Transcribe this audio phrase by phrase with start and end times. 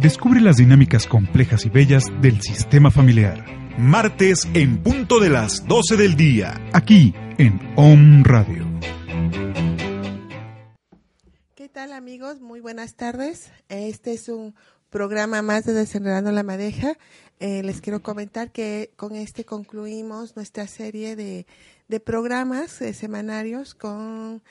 [0.00, 3.44] Descubre las dinámicas complejas y bellas del sistema familiar.
[3.78, 6.60] Martes en punto de las 12 del día.
[6.72, 8.66] Aquí en Om Radio.
[11.54, 12.40] ¿Qué tal amigos?
[12.40, 13.52] Muy buenas tardes.
[13.68, 14.54] Este es un
[14.90, 16.98] programa más de Desenredando la Madeja.
[17.38, 21.46] Eh, les quiero comentar que con este concluimos nuestra serie de,
[21.88, 24.42] de programas eh, semanarios con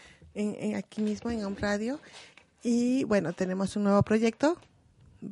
[0.75, 1.99] aquí mismo en Home Radio.
[2.63, 4.57] Y bueno, tenemos un nuevo proyecto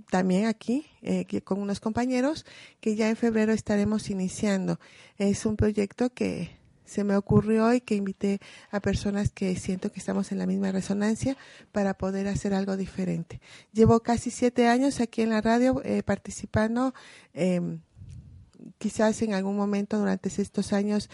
[0.09, 2.45] también aquí eh, con unos compañeros
[2.79, 4.79] que ya en febrero estaremos iniciando.
[5.17, 6.51] Es un proyecto que
[6.85, 8.39] se me ocurrió y que invité
[8.69, 11.37] a personas que siento que estamos en la misma resonancia
[11.71, 13.39] para poder hacer algo diferente.
[13.71, 16.93] Llevo casi siete años aquí en la radio eh, participando.
[17.33, 17.79] eh,
[18.77, 21.09] quizás en algún momento durante estos años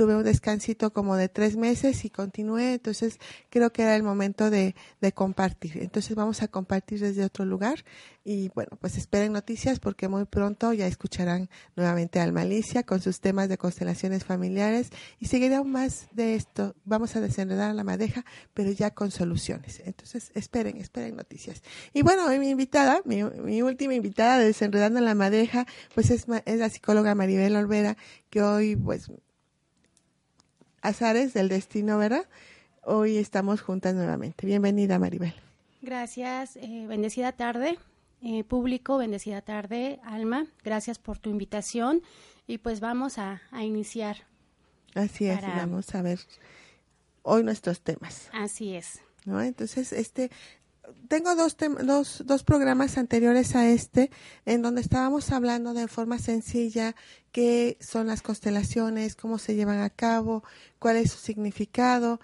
[0.00, 3.18] tuve un descansito como de tres meses y continué, entonces
[3.50, 4.74] creo que era el momento de,
[5.12, 5.76] compartir.
[5.82, 7.84] Entonces vamos a compartir desde otro lugar
[8.24, 13.20] y bueno, pues esperen noticias porque muy pronto ya escucharán nuevamente a Almalicia con sus
[13.20, 16.74] temas de constelaciones familiares y seguirá más de esto.
[16.86, 19.82] Vamos a desenredar la madeja, pero ya con soluciones.
[19.84, 21.62] Entonces esperen, esperen noticias.
[21.92, 26.24] Y bueno, hoy mi invitada, mi, mi última invitada de Desenredando la Madeja, pues es,
[26.46, 27.98] es la psicóloga Maribel Olvera,
[28.30, 29.10] que hoy pues
[30.82, 32.26] azares del destino, ¿verdad?
[32.82, 34.46] Hoy estamos juntas nuevamente.
[34.46, 35.34] Bienvenida, Maribel.
[35.82, 37.78] Gracias, eh, bendecida tarde,
[38.22, 40.46] eh, público, bendecida tarde, Alma.
[40.64, 42.02] Gracias por tu invitación
[42.46, 44.18] y pues vamos a, a iniciar.
[44.94, 46.18] Así es, Para- vamos a ver
[47.22, 49.00] hoy nuestros temas, Así es.
[49.24, 49.40] ¿no?
[49.42, 50.30] Entonces, este,
[51.08, 54.10] tengo dos, tem- dos, dos programas anteriores a este
[54.46, 56.94] en donde estábamos hablando de forma sencilla
[57.32, 60.42] qué son las constelaciones, cómo se llevan a cabo,
[60.78, 62.20] cuál es su significado,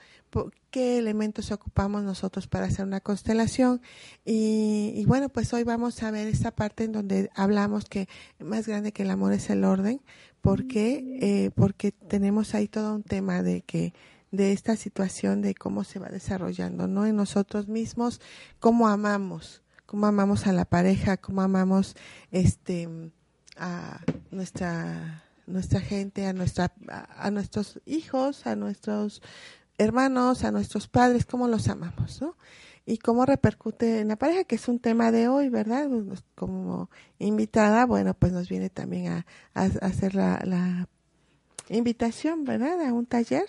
[0.71, 3.81] qué elementos ocupamos nosotros para hacer una constelación.
[4.25, 8.67] Y, y bueno, pues hoy vamos a ver esta parte en donde hablamos que más
[8.67, 10.03] grande que el amor es el orden,
[10.43, 13.95] porque eh, porque tenemos ahí todo un tema de que
[14.37, 17.07] de esta situación de cómo se va desarrollando, ¿no?
[17.07, 18.21] En nosotros mismos,
[18.61, 21.97] cómo amamos, cómo amamos a la pareja, cómo amamos
[22.31, 22.89] este
[23.57, 29.23] a nuestra nuestra gente, a nuestra a, nuestros hijos, a nuestros
[29.79, 32.37] hermanos, a nuestros padres, cómo los amamos, ¿no?
[32.85, 35.89] Y cómo repercute en la pareja, que es un tema de hoy, ¿verdad?
[35.89, 36.89] Pues, Como
[37.19, 40.89] invitada, bueno, pues nos viene también a hacer la, la
[41.69, 42.81] invitación, ¿verdad?
[42.83, 43.47] A un taller.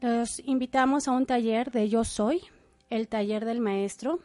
[0.00, 2.42] Los invitamos a un taller de Yo Soy,
[2.90, 4.20] el taller del maestro,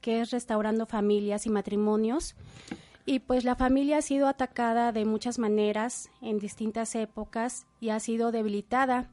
[0.00, 2.36] que es restaurando familias y matrimonios.
[3.04, 7.98] Y pues la familia ha sido atacada de muchas maneras en distintas épocas y ha
[8.00, 9.10] sido debilitada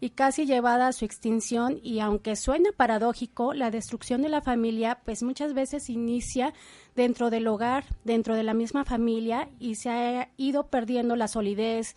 [0.00, 5.00] y casi llevada a su extinción y aunque suena paradójico, la destrucción de la familia
[5.04, 6.52] pues muchas veces inicia
[6.94, 11.96] dentro del hogar, dentro de la misma familia y se ha ido perdiendo la solidez,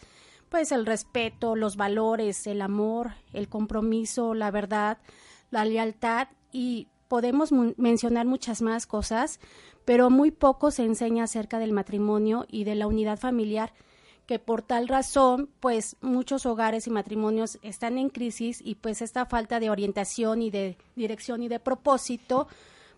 [0.51, 4.97] pues el respeto, los valores, el amor, el compromiso, la verdad,
[5.49, 9.39] la lealtad y podemos mencionar muchas más cosas,
[9.85, 13.71] pero muy poco se enseña acerca del matrimonio y de la unidad familiar,
[14.25, 19.25] que por tal razón, pues muchos hogares y matrimonios están en crisis y pues esta
[19.25, 22.49] falta de orientación y de dirección y de propósito,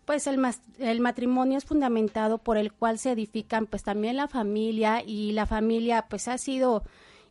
[0.05, 0.43] pues el,
[0.79, 5.45] el matrimonio es fundamentado por el cual se edifican pues también la familia y la
[5.45, 6.83] familia pues ha sido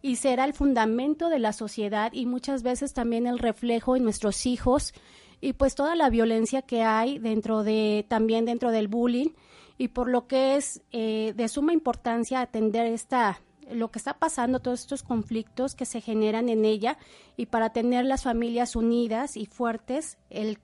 [0.02, 4.46] y será el fundamento de la sociedad y muchas veces también el reflejo en nuestros
[4.46, 4.92] hijos
[5.40, 9.30] y pues toda la violencia que hay dentro de también dentro del bullying.
[9.78, 13.40] Y por lo que es eh, de suma importancia atender esta
[13.70, 16.98] lo que está pasando todos estos conflictos que se generan en ella
[17.36, 20.58] y para tener las familias unidas y fuertes el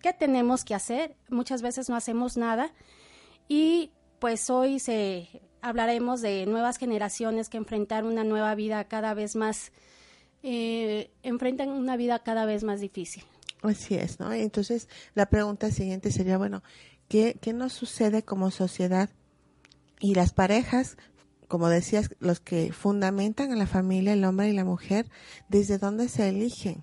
[0.00, 1.16] qué tenemos que hacer.
[1.28, 2.72] Muchas veces no hacemos nada
[3.48, 9.36] y pues hoy se hablaremos de nuevas generaciones que enfrentar una nueva vida cada vez
[9.36, 9.72] más
[10.42, 13.24] eh, enfrentan una vida cada vez más difícil
[13.62, 14.32] Así es, ¿no?
[14.32, 16.62] Entonces, la pregunta siguiente sería, bueno,
[17.08, 19.10] ¿qué, ¿qué nos sucede como sociedad?
[20.00, 20.96] Y las parejas,
[21.46, 25.10] como decías, los que fundamentan a la familia, el hombre y la mujer,
[25.48, 26.82] ¿desde dónde se eligen?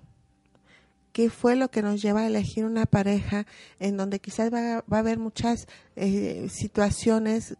[1.12, 3.44] qué fue lo que nos lleva a elegir una pareja
[3.80, 5.66] en donde quizás va, va a haber muchas
[5.96, 7.56] eh, situaciones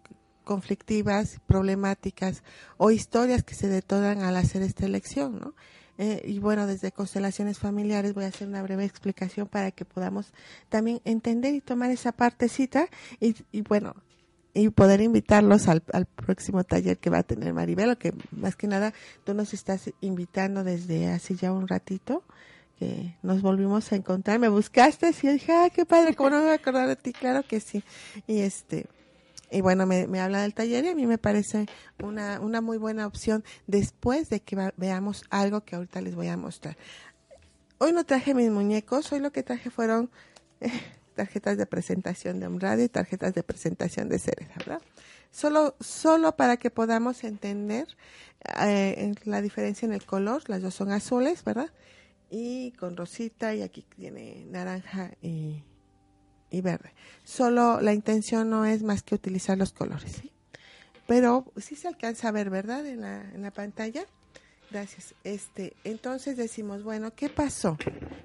[0.49, 2.43] conflictivas, problemáticas
[2.79, 5.55] o historias que se detonan al hacer esta elección, ¿no?
[5.99, 10.33] Eh, y bueno, desde constelaciones familiares voy a hacer una breve explicación para que podamos
[10.71, 12.89] también entender y tomar esa partecita
[13.21, 13.95] y, y bueno,
[14.55, 18.69] y poder invitarlos al, al, próximo taller que va a tener Maribel, que más que
[18.69, 22.23] nada tú nos estás invitando desde hace ya un ratito
[22.79, 26.43] que nos volvimos a encontrar, me buscaste y dije, ah, qué padre, ¿cómo no me
[26.45, 27.12] voy a acordar de ti?
[27.12, 27.83] Claro que sí.
[28.27, 28.87] Y este,
[29.50, 31.67] y bueno, me, me habla del taller y a mí me parece
[32.03, 36.29] una, una muy buena opción después de que va, veamos algo que ahorita les voy
[36.29, 36.77] a mostrar.
[37.79, 40.11] Hoy no traje mis muñecos, hoy lo que traje fueron
[41.15, 44.83] tarjetas de presentación de un y tarjetas de presentación de Cereza, ¿verdad?
[45.31, 47.87] Solo, solo para que podamos entender
[48.61, 51.71] eh, la diferencia en el color, las dos son azules, ¿verdad?
[52.31, 55.62] y con rosita y aquí tiene naranja y,
[56.50, 56.93] y, verde.
[57.25, 60.33] Solo la intención no es más que utilizar los colores, ¿sí?
[61.06, 62.87] Pero sí se alcanza a ver, ¿verdad?
[62.87, 64.05] En la, en la pantalla.
[64.71, 65.15] Gracias.
[65.25, 67.79] Este, entonces decimos, bueno, ¿qué pasó?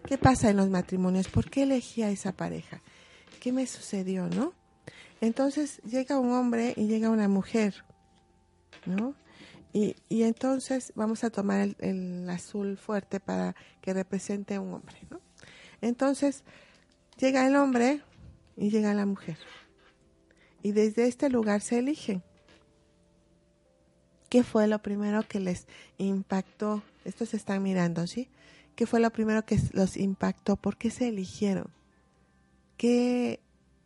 [0.05, 1.29] ¿Qué pasa en los matrimonios?
[1.29, 2.81] ¿Por qué elegí a esa pareja?
[3.39, 4.53] ¿Qué me sucedió, no?
[5.21, 7.85] Entonces llega un hombre y llega una mujer,
[8.85, 9.15] ¿no?
[9.71, 14.73] Y, y entonces vamos a tomar el, el, azul fuerte para que represente a un
[14.73, 15.21] hombre, ¿no?
[15.81, 16.43] Entonces
[17.17, 18.01] llega el hombre
[18.55, 19.37] y llega la mujer.
[20.61, 22.23] Y desde este lugar se eligen.
[24.29, 25.67] ¿Qué fue lo primero que les
[25.97, 26.81] impactó?
[27.05, 28.29] Estos están mirando, ¿sí?
[28.75, 30.55] ¿Qué fue lo primero que los impactó?
[30.55, 31.67] ¿Por qué se eligieron?
[32.77, 33.39] ¿Qué,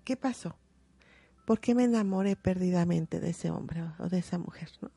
[0.06, 0.56] qué pasó?
[1.46, 4.70] ¿Por qué me enamoré perdidamente de ese hombre o de esa mujer?
[4.82, 4.92] ¿no?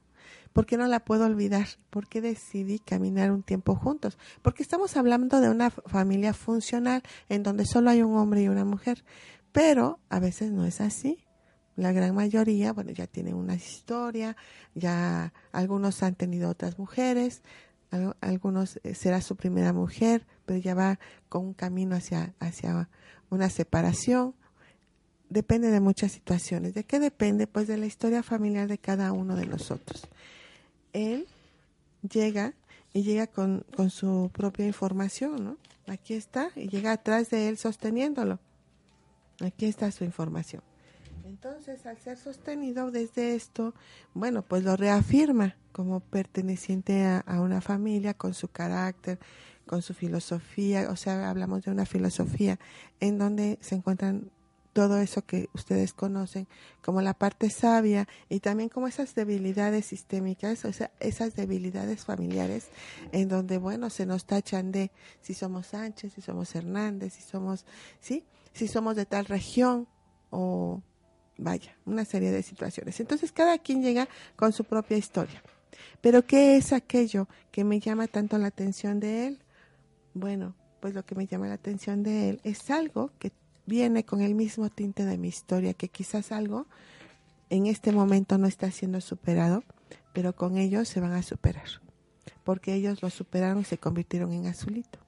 [0.52, 1.67] ¿Por qué no la puedo olvidar?
[1.90, 4.19] ¿Por qué decidí caminar un tiempo juntos?
[4.43, 8.64] Porque estamos hablando de una familia funcional en donde solo hay un hombre y una
[8.64, 9.05] mujer.
[9.52, 11.25] Pero a veces no es así.
[11.76, 14.37] La gran mayoría, bueno, ya tienen una historia,
[14.75, 17.43] ya algunos han tenido otras mujeres,
[18.20, 20.99] algunos eh, será su primera mujer, pero ya va
[21.29, 22.88] con un camino hacia, hacia
[23.31, 24.35] una separación
[25.31, 26.75] depende de muchas situaciones.
[26.75, 27.46] ¿De qué depende?
[27.46, 30.03] Pues de la historia familiar de cada uno de nosotros.
[30.93, 31.26] Él
[32.03, 32.53] llega
[32.93, 35.56] y llega con, con su propia información, ¿no?
[35.87, 38.38] Aquí está, y llega atrás de él sosteniéndolo.
[39.41, 40.63] Aquí está su información.
[41.25, 43.75] Entonces, al ser sostenido desde esto,
[44.15, 49.19] bueno, pues lo reafirma como perteneciente a, una familia con su carácter,
[49.67, 52.59] con su filosofía, o sea, hablamos de una filosofía
[52.99, 54.31] en donde se encuentran
[54.73, 56.47] todo eso que ustedes conocen
[56.83, 62.69] como la parte sabia y también como esas debilidades sistémicas, o sea, esas debilidades familiares
[63.13, 64.91] en donde, bueno, se nos tachan de
[65.21, 67.65] si somos Sánchez, si somos Hernández, si somos,
[68.01, 68.25] ¿sí?
[68.52, 69.88] Si somos de tal región
[70.31, 70.82] o
[71.41, 73.00] vaya, una serie de situaciones.
[73.00, 75.43] Entonces cada quien llega con su propia historia.
[76.00, 79.43] Pero ¿qué es aquello que me llama tanto la atención de él?
[80.14, 83.32] Bueno, pues lo que me llama la atención de él es algo que
[83.67, 86.67] viene con el mismo tinte de mi historia, que quizás algo
[87.50, 89.64] en este momento no está siendo superado,
[90.12, 91.69] pero con ellos se van a superar,
[92.44, 94.99] porque ellos lo superaron y se convirtieron en azulito.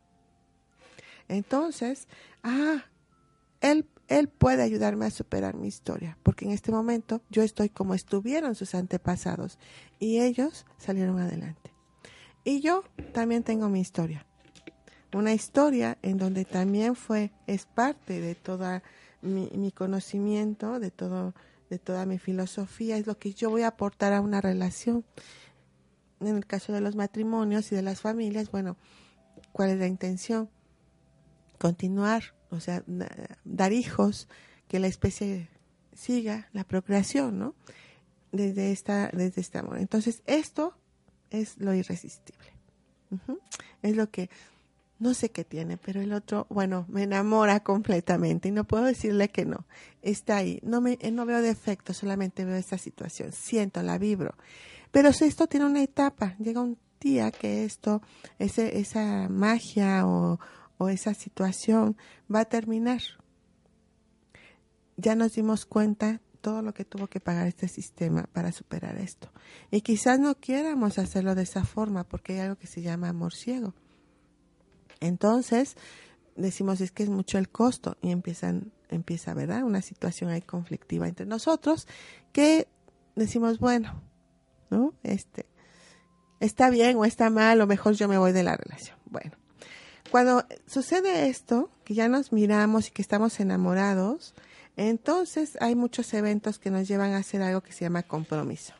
[1.28, 2.08] Entonces,
[2.42, 2.84] ah,
[3.62, 8.54] él, puede ayudarme a superar mi historia, porque en este momento yo estoy como estuvieron
[8.54, 9.58] sus antepasados
[9.98, 11.72] y ellos salieron adelante.
[12.44, 14.26] Y yo también tengo mi historia
[15.14, 18.82] una historia en donde también fue, es parte de toda
[19.20, 21.34] mi, mi, conocimiento, de todo,
[21.70, 25.04] de toda mi filosofía, es lo que yo voy a aportar a una relación.
[26.20, 28.76] En el caso de los matrimonios y de las familias, bueno,
[29.52, 30.48] ¿cuál es la intención?
[31.58, 32.84] Continuar, o sea,
[33.44, 34.28] dar hijos,
[34.68, 35.48] que la especie
[35.94, 37.54] siga la procreación, ¿no?
[38.30, 39.78] Desde esta, desde este amor.
[39.78, 40.74] Entonces, esto
[41.30, 42.52] es lo irresistible.
[43.82, 44.30] Es lo que
[44.98, 49.30] no sé qué tiene, pero el otro, bueno, me enamora completamente y no puedo decirle
[49.30, 49.66] que no.
[50.00, 50.60] Está ahí.
[50.62, 53.32] No me no veo defectos, solamente veo esta situación.
[53.32, 54.34] Siento, la vibro.
[54.92, 58.00] Pero si esto tiene una etapa, llega un día que esto,
[58.38, 60.38] ese, esa magia o,
[60.82, 61.96] o esa situación
[62.32, 63.03] va a terminar.
[64.96, 69.31] Ya nos dimos cuenta todo lo que tuvo que pagar este sistema para superar esto.
[69.70, 73.32] Y quizás no quieramos hacerlo de esa forma porque hay algo que se llama amor
[73.32, 73.74] ciego
[75.03, 75.77] entonces,
[76.36, 79.65] decimos es que es mucho el costo y empiezan empieza, ¿verdad?
[79.65, 81.89] Una situación ahí conflictiva entre nosotros
[82.32, 82.69] que
[83.17, 84.03] decimos, bueno,
[84.70, 84.94] ¿no?
[85.03, 85.46] Este
[86.41, 88.96] está bien o está mal, o mejor yo me voy de la relación.
[89.06, 89.32] Bueno,
[90.12, 94.34] Cuando sucede esto, que ya nos miramos y que estamos enamorados,
[94.76, 98.74] entonces hay muchos eventos que nos llevan a hacer algo que se llama compromiso.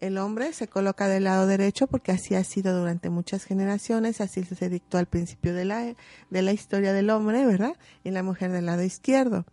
[0.00, 4.42] El hombre se coloca del lado derecho porque así ha sido durante muchas generaciones, así
[4.42, 5.94] se dictó al principio de la,
[6.30, 7.76] de la historia del hombre, ¿verdad?
[8.02, 9.46] Y la mujer del lado izquierdo.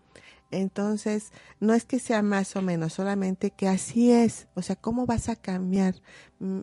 [0.50, 4.48] Entonces, no es que sea más o menos, solamente que así es.
[4.55, 5.93] O sea, ¿cómo vas a cambiar
[6.39, 6.62] mm,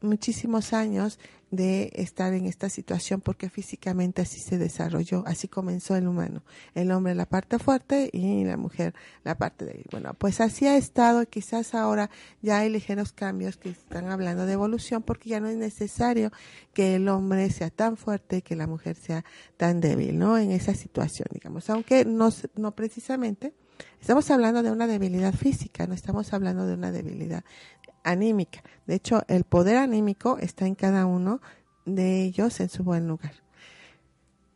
[0.00, 1.18] muchísimos años
[1.50, 3.20] de estar en esta situación?
[3.20, 6.42] Porque físicamente así se desarrolló, así comenzó el humano.
[6.74, 9.86] El hombre la parte fuerte y la mujer la parte débil.
[9.90, 12.10] Bueno, pues así ha estado quizás ahora
[12.42, 16.30] ya hay ligeros cambios que están hablando de evolución porque ya no es necesario
[16.72, 19.24] que el hombre sea tan fuerte que la mujer sea
[19.56, 20.38] tan débil, ¿no?
[20.38, 21.70] En esa situación, digamos.
[21.70, 23.54] Aunque no, no precisamente,
[24.00, 27.44] estamos hablando de una debilidad física, no estamos hablando de una debilidad
[28.10, 28.62] anímica.
[28.86, 31.40] De hecho, el poder anímico está en cada uno
[31.84, 33.34] de ellos en su buen lugar.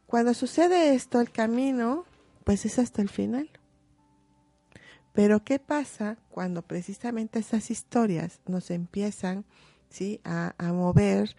[0.07, 2.05] Cuando sucede esto, el camino,
[2.45, 3.51] pues es hasta el final.
[5.13, 9.45] Pero ¿qué pasa cuando precisamente esas historias nos empiezan
[9.91, 10.21] ¿sí?
[10.25, 11.37] a, mover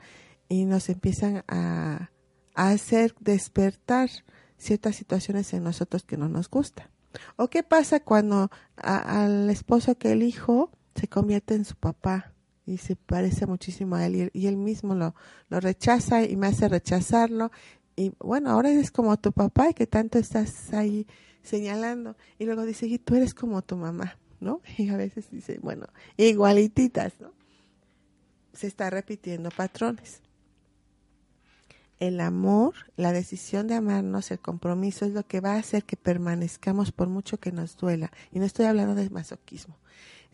[0.49, 2.11] y nos empiezan a,
[2.53, 4.09] hacer despertar
[4.57, 6.87] ciertas situaciones en nosotros que no nos gustan?
[7.35, 12.33] ¿O qué pasa cuando al esposo que elijo se convierte en su papá
[12.65, 15.15] y se parece muchísimo a él y, él mismo lo,
[15.49, 17.51] lo rechaza y me hace rechazarlo?
[17.95, 21.05] Y bueno, ahora eres como tu papá y que tanto estás ahí
[21.43, 22.15] señalando.
[22.39, 24.61] Y luego dice, y tú eres como tu mamá, ¿no?
[24.77, 27.31] Y a veces dice, bueno, igualititas, ¿no?
[28.53, 30.21] Se está repitiendo patrones.
[31.99, 35.95] El amor, la decisión de amarnos, el compromiso es lo que va a hacer que
[35.95, 38.11] permanezcamos por mucho que nos duela.
[38.31, 39.77] Y no estoy hablando de masoquismo,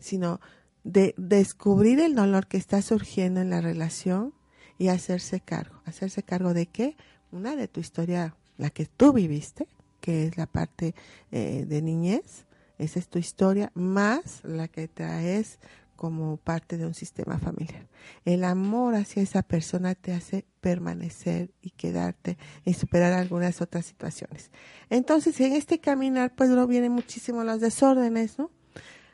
[0.00, 0.40] sino
[0.84, 4.34] de descubrir el dolor que está surgiendo en la relación
[4.78, 5.80] y hacerse cargo.
[5.84, 6.96] ¿Hacerse cargo de qué?
[7.30, 9.68] Una de tu historia, la que tú viviste,
[10.00, 10.94] que es la parte
[11.30, 12.46] eh, de niñez,
[12.78, 15.58] esa es tu historia, más la que traes
[15.96, 17.86] como parte de un sistema familiar.
[18.24, 24.50] El amor hacia esa persona te hace permanecer y quedarte y superar algunas otras situaciones.
[24.88, 28.50] Entonces, en este caminar, pues no vienen muchísimo los desórdenes, ¿no?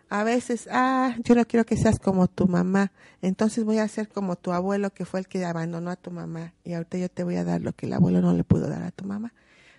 [0.09, 4.09] A veces, ah, yo no quiero que seas como tu mamá, entonces voy a ser
[4.09, 7.25] como tu abuelo que fue el que abandonó a tu mamá y ahorita yo te
[7.25, 9.33] voy a dar lo que el abuelo no le pudo dar a tu mamá.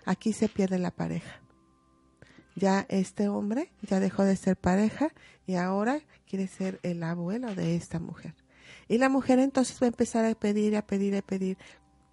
[0.06, 1.42] Aquí se pierde la pareja.
[2.56, 5.10] Ya este hombre ya dejó de ser pareja
[5.46, 8.36] y ahora quiere ser el abuelo de esta mujer.
[8.90, 11.58] Y la mujer entonces va a empezar a pedir, a pedir, a pedir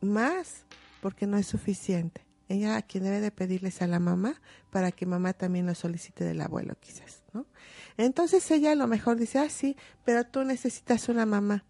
[0.00, 0.66] más
[1.00, 2.24] porque no es suficiente.
[2.48, 4.40] Ella a quien debe de pedirles a la mamá
[4.70, 7.46] para que mamá también lo solicite del abuelo quizás, ¿no?
[7.96, 11.64] Entonces ella a lo mejor dice, ah, sí, pero tú necesitas una mamá.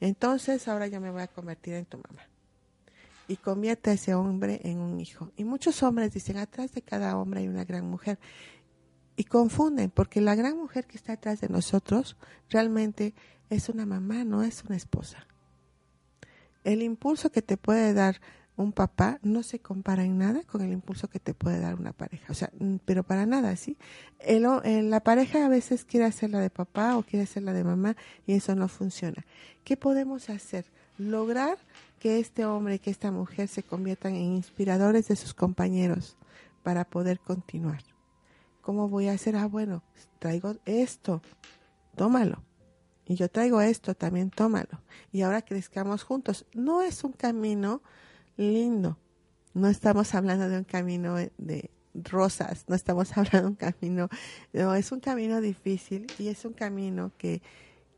[0.00, 2.28] Entonces ahora yo me voy a convertir en tu mamá.
[3.26, 5.32] Y convierte a ese hombre en un hijo.
[5.36, 8.18] Y muchos hombres dicen, atrás de cada hombre hay una gran mujer.
[9.16, 12.16] Y confunden, porque la gran mujer que está atrás de nosotros
[12.48, 13.14] realmente
[13.50, 15.26] es una mamá, no es una esposa.
[16.64, 18.20] El impulso que te puede dar
[18.58, 21.92] un papá no se compara en nada con el impulso que te puede dar una
[21.92, 22.26] pareja.
[22.30, 23.78] O sea, mm, pero para nada, ¿sí?
[24.18, 27.44] El, o- eh, la pareja a veces quiere hacer la de papá o quiere hacer
[27.44, 27.96] la de mamá
[28.26, 29.24] y eso no funciona.
[29.64, 30.66] ¿Qué podemos hacer?
[30.98, 31.56] Lograr
[32.00, 36.16] que este hombre y que esta mujer se conviertan en inspiradores de sus compañeros
[36.64, 37.82] para poder continuar.
[38.60, 39.36] ¿Cómo voy a hacer?
[39.36, 39.82] Ah, bueno,
[40.18, 41.22] traigo esto,
[41.96, 42.42] tómalo.
[43.06, 44.82] Y yo traigo esto, también tómalo.
[45.12, 46.44] Y ahora crezcamos juntos.
[46.52, 47.82] No es un camino
[48.38, 48.96] lindo.
[49.52, 51.70] No estamos hablando de un camino de
[52.04, 54.08] rosas, no estamos hablando de un camino,
[54.52, 57.42] no, es un camino difícil y es un camino que,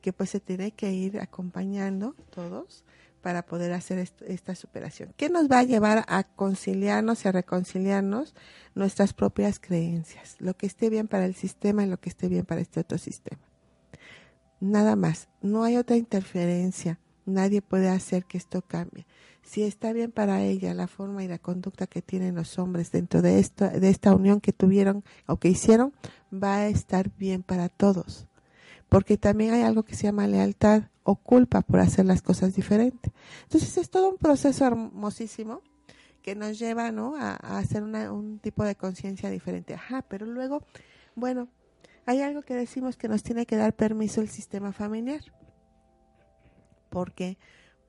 [0.01, 2.85] que pues se tiene que ir acompañando todos
[3.23, 5.13] para poder hacer esta superación.
[5.19, 8.35] ¿Qué nos va a llevar a conciliarnos y a reconciliarnos
[8.75, 10.37] nuestras propias creencias?
[10.39, 12.97] Lo que esté bien para el sistema y lo que esté bien para este otro
[12.97, 13.43] sistema.
[14.59, 16.99] Nada más, no hay otra interferencia,
[17.31, 19.07] nadie puede hacer que esto cambie.
[19.43, 23.23] Si está bien para ella la forma y la conducta que tienen los hombres dentro
[23.23, 25.93] de esto, de esta unión que tuvieron o que hicieron,
[26.33, 28.27] va a estar bien para todos.
[28.89, 33.13] Porque también hay algo que se llama lealtad o culpa por hacer las cosas diferentes.
[33.45, 35.63] Entonces es todo un proceso hermosísimo
[36.23, 37.17] que nos lleva ¿no?
[37.17, 39.75] a, a hacer una- un tipo de conciencia diferente.
[39.75, 40.63] Ajá, pero luego,
[41.15, 41.49] bueno,
[42.05, 45.21] hay algo que decimos que nos tiene que dar permiso el sistema familiar.
[46.91, 47.39] ¿Por qué?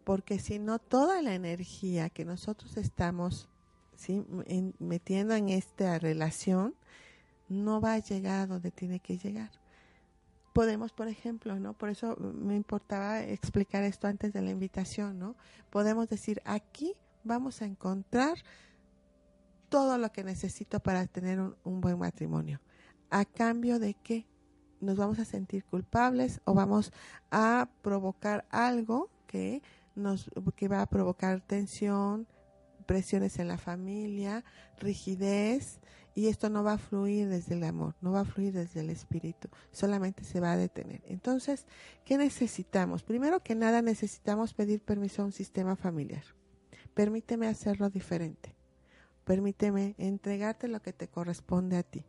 [0.04, 3.50] Porque si no, toda la energía que nosotros estamos
[4.80, 6.76] metiendo en esta relación
[7.50, 9.52] no va a llegar donde tiene que llegar.
[10.54, 11.74] podemos, por ejemplo, ¿no?
[11.74, 15.36] Por eso me importaba explicar esto antes de la invitación, ¿no?
[15.70, 16.94] Podemos decir, aquí
[17.24, 18.38] vamos a encontrar
[19.70, 22.60] todo lo que necesito para tener un, un buen matrimonio.
[23.10, 24.26] ¿A cambio de qué?
[24.82, 26.92] Nos vamos a sentir culpables o vamos
[27.30, 29.62] a provocar algo que
[29.96, 32.28] nos que va a provocar tensión,
[32.86, 34.44] presiones en la familia,
[34.80, 35.80] rigidez,
[36.14, 38.90] y esto no va a fluir desde el amor, no va a fluir desde el
[38.90, 41.02] espíritu, solamente se va a detener.
[41.06, 41.66] Entonces,
[42.04, 43.04] ¿qué necesitamos?
[43.04, 46.24] Primero que nada necesitamos pedir permiso a un sistema familiar.
[46.94, 48.56] Permíteme hacerlo diferente.
[49.24, 52.04] Permíteme entregarte lo que te corresponde a ti.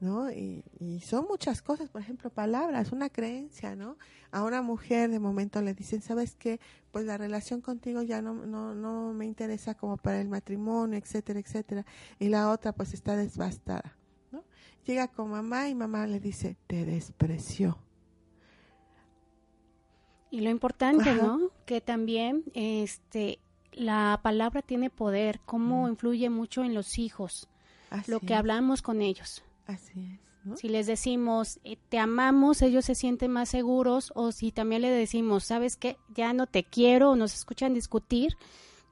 [0.00, 0.32] ¿No?
[0.32, 3.98] Y, y, son muchas cosas, por ejemplo, palabras, una creencia, ¿no?
[4.32, 6.58] A una mujer de momento le dicen, ¿sabes qué?
[6.90, 11.38] Pues la relación contigo ya no, no, no me interesa como para el matrimonio, etcétera,
[11.38, 11.84] etcétera.
[12.18, 13.98] Y la otra pues está desbastada,
[14.32, 14.42] ¿no?
[14.86, 17.78] Llega con mamá y mamá le dice, te despreció.
[20.30, 21.22] Y lo importante, Ajá.
[21.22, 21.50] ¿no?
[21.66, 23.38] Que también, este,
[23.72, 25.90] la palabra tiene poder, cómo mm.
[25.90, 27.48] influye mucho en los hijos,
[27.90, 29.44] Así lo que hablamos con ellos.
[29.66, 30.20] Así es.
[30.44, 30.56] ¿no?
[30.56, 34.90] Si les decimos, eh, te amamos, ellos se sienten más seguros, o si también le
[34.90, 38.36] decimos, sabes qué, ya no te quiero, o nos escuchan discutir,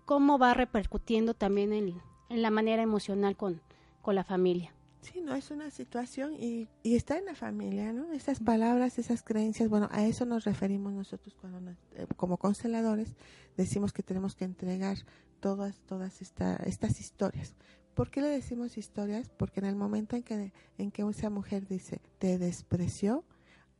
[0.04, 3.60] cómo va repercutiendo también en, en la manera emocional con,
[4.02, 4.72] con la familia.
[5.00, 8.12] Sí, no, es una situación y, y, está en la familia, ¿no?
[8.12, 13.14] Esas palabras, esas creencias, bueno, a eso nos referimos nosotros cuando nos, eh, como consteladores
[13.56, 14.98] decimos que tenemos que entregar
[15.40, 17.54] todas, todas esta, estas historias.
[17.98, 19.28] ¿Por qué le decimos historias?
[19.28, 23.24] Porque en el momento en que, en que esa mujer dice, te despreció,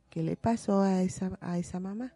[0.09, 2.13] ¿qué le pasó a esa, a esa mamá?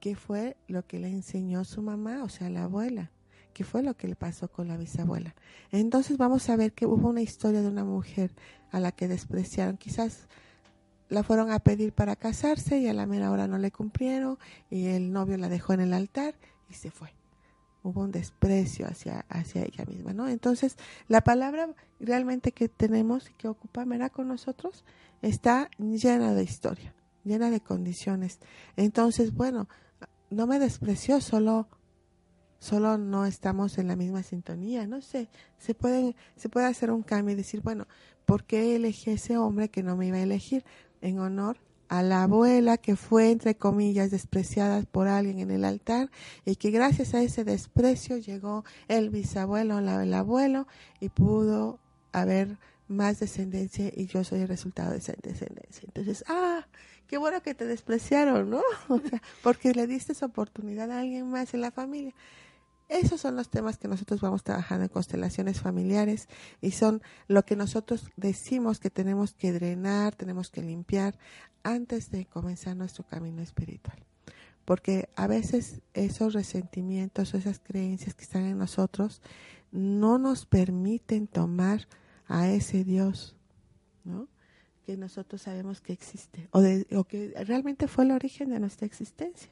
[0.00, 3.10] ¿Qué fue lo que le enseñó su mamá, o sea, la abuela?
[3.52, 5.34] ¿Qué fue lo que le pasó con la bisabuela?
[5.72, 8.30] Entonces vamos a ver que hubo una historia de una mujer
[8.70, 9.76] a la que despreciaron.
[9.76, 10.26] Quizás
[11.10, 14.38] la fueron a pedir para casarse y a la mera hora no le cumplieron
[14.70, 16.34] y el novio la dejó en el altar
[16.70, 17.17] y se fue
[17.88, 20.28] hubo un desprecio hacia, hacia ella misma, ¿no?
[20.28, 20.76] Entonces,
[21.08, 21.68] la palabra
[22.00, 24.84] realmente que tenemos y que ocupa con nosotros
[25.22, 28.38] está llena de historia, llena de condiciones.
[28.76, 29.68] Entonces, bueno,
[30.30, 31.68] no me despreció, solo
[32.60, 37.02] solo no estamos en la misma sintonía, no sé, se pueden se puede hacer un
[37.02, 37.86] cambio y decir, bueno,
[38.26, 40.64] ¿por qué elegí ese hombre que no me iba a elegir
[41.00, 46.10] en honor a la abuela que fue, entre comillas, despreciada por alguien en el altar
[46.44, 50.66] y que gracias a ese desprecio llegó el bisabuelo o el abuelo
[51.00, 51.78] y pudo
[52.12, 55.82] haber más descendencia y yo soy el resultado de esa descendencia.
[55.86, 56.66] Entonces, ah,
[57.06, 58.62] qué bueno que te despreciaron, ¿no?
[58.88, 62.14] O sea, porque le diste esa oportunidad a alguien más en la familia.
[62.88, 66.26] Esos son los temas que nosotros vamos trabajando en constelaciones familiares
[66.62, 71.18] y son lo que nosotros decimos que tenemos que drenar, tenemos que limpiar
[71.62, 73.98] antes de comenzar nuestro camino espiritual.
[74.64, 79.22] Porque a veces esos resentimientos o esas creencias que están en nosotros
[79.70, 81.88] no nos permiten tomar
[82.26, 83.34] a ese Dios,
[84.04, 84.28] ¿no?
[84.84, 88.86] Que nosotros sabemos que existe o, de, o que realmente fue el origen de nuestra
[88.86, 89.50] existencia.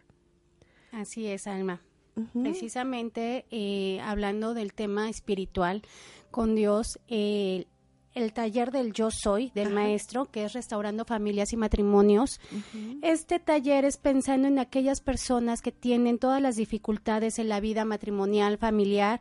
[0.92, 1.80] Así es, Alma.
[2.14, 2.42] Uh -huh.
[2.42, 5.82] Precisamente eh, hablando del tema espiritual
[6.30, 7.66] con Dios, eh,
[8.16, 9.74] el taller del Yo Soy del Ajá.
[9.74, 12.40] maestro, que es Restaurando Familias y Matrimonios.
[12.50, 12.98] Uh -huh.
[13.02, 17.84] Este taller es pensando en aquellas personas que tienen todas las dificultades en la vida
[17.84, 19.20] matrimonial, familiar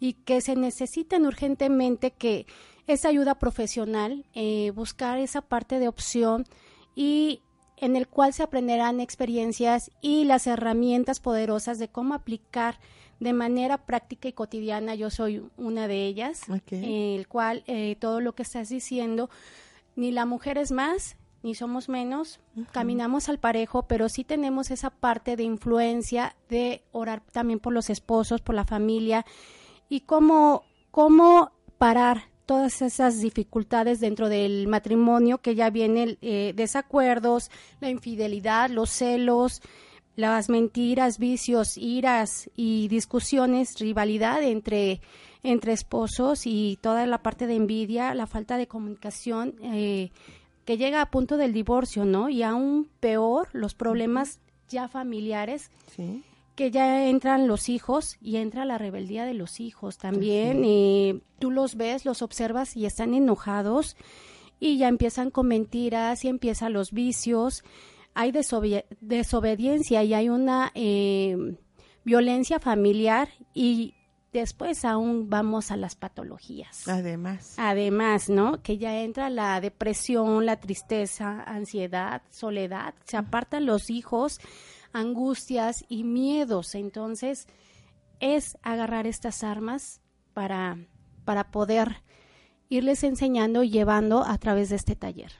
[0.00, 2.46] y que se necesitan urgentemente que
[2.88, 6.44] esa ayuda profesional, eh, buscar esa parte de opción
[6.96, 7.42] y
[7.76, 12.80] en el cual se aprenderán experiencias y las herramientas poderosas de cómo aplicar
[13.22, 14.96] de manera práctica y cotidiana.
[14.96, 17.14] Yo soy una de ellas, okay.
[17.16, 19.30] el cual eh, todo lo que estás diciendo,
[19.94, 22.66] ni la mujer es más, ni somos menos, uh -huh.
[22.72, 27.90] caminamos al parejo, pero sí tenemos esa parte de influencia, de orar también por los
[27.90, 29.24] esposos, por la familia,
[29.88, 37.50] y cómo, cómo parar todas esas dificultades dentro del matrimonio que ya vienen eh, desacuerdos,
[37.80, 39.62] la infidelidad, los celos,
[40.16, 45.00] las mentiras, vicios, iras y discusiones, rivalidad entre,
[45.42, 50.10] entre esposos y toda la parte de envidia, la falta de comunicación eh,
[50.64, 52.28] que llega a punto del divorcio, ¿no?
[52.28, 55.70] Y aún peor, los problemas ya familiares.
[55.94, 56.22] Sí
[56.54, 60.58] que ya entran los hijos y entra la rebeldía de los hijos también.
[60.58, 60.68] Sí.
[60.68, 63.96] Eh, tú los ves, los observas y están enojados
[64.60, 67.64] y ya empiezan con mentiras y empiezan los vicios.
[68.14, 71.56] Hay desobedi desobediencia y hay una eh,
[72.04, 73.94] violencia familiar y
[74.32, 76.88] después aún vamos a las patologías.
[76.88, 77.54] Además.
[77.58, 78.62] Además, ¿no?
[78.62, 84.40] Que ya entra la depresión, la tristeza, ansiedad, soledad, se apartan los hijos,
[84.92, 86.74] angustias y miedos.
[86.74, 87.46] Entonces,
[88.20, 90.00] es agarrar estas armas
[90.32, 90.78] para,
[91.24, 92.02] para poder
[92.68, 95.32] irles enseñando y llevando a través de este taller.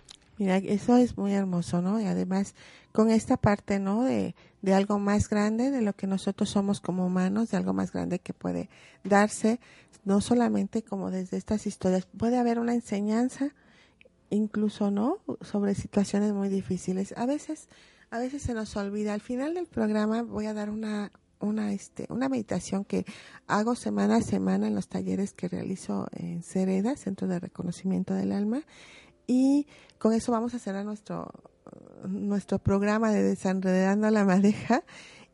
[0.42, 2.00] Mira, eso es muy hermoso, ¿no?
[2.00, 2.57] Y además,
[2.90, 4.02] con esta parte, ¿no?
[4.02, 7.92] De, de algo más grande, de lo que nosotros somos como humanos, de algo más
[7.92, 8.68] grande que puede
[9.05, 9.61] darse,
[10.05, 13.55] no solamente como desde estas historias, puede haber una enseñanza,
[14.31, 15.18] incluso, ¿no?
[15.42, 17.14] Sobre situaciones muy difíciles.
[17.16, 17.68] A veces,
[18.11, 19.14] a veces se nos olvida.
[19.14, 23.05] Al final del programa voy a dar una, una, este, una meditación que
[23.46, 28.33] hago semana a semana en los talleres que realizo en Cereda, Centro de Reconocimiento del
[28.33, 28.64] Alma,
[29.33, 29.66] y
[29.99, 31.33] con eso vamos a cerrar nuestro,
[32.07, 34.85] nuestro programa de Desenredando la Madeja,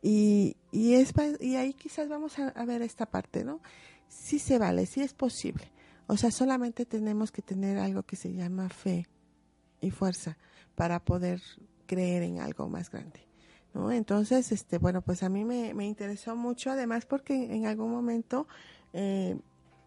[0.01, 3.59] y, y, es, y ahí quizás vamos a, ver esta parte, ¿no?
[4.07, 5.69] Sí se vale, sí es posible.
[6.07, 9.05] O sea, solamente tenemos que tener algo que se llama fe
[9.81, 10.37] y fuerza
[10.75, 11.41] para poder
[11.85, 13.19] creer en algo más grande.
[13.73, 13.91] ¿no?
[13.91, 18.47] Entonces, este, bueno, pues a mí me, me interesó mucho, además porque en algún momento
[18.93, 19.37] eh,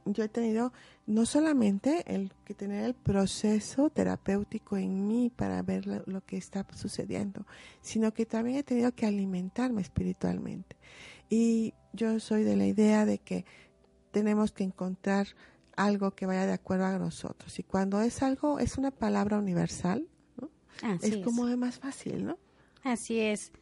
[0.04, 0.72] yo he tenido
[1.06, 6.36] no solamente el que tener el proceso terapéutico en mí para ver lo, lo, que
[6.36, 7.46] está sucediendo,
[7.80, 10.76] sino que también he tenido que alimentarme espiritualmente.
[11.28, 13.44] Y yo soy de la idea de que
[14.10, 15.28] tenemos que encontrar
[15.76, 17.58] algo que vaya de acuerdo a nosotros.
[17.58, 20.06] Y cuando es algo, es una palabra universal,
[20.40, 20.50] ¿no?
[21.00, 22.38] es como de más fácil, ¿no?
[22.82, 23.52] Así es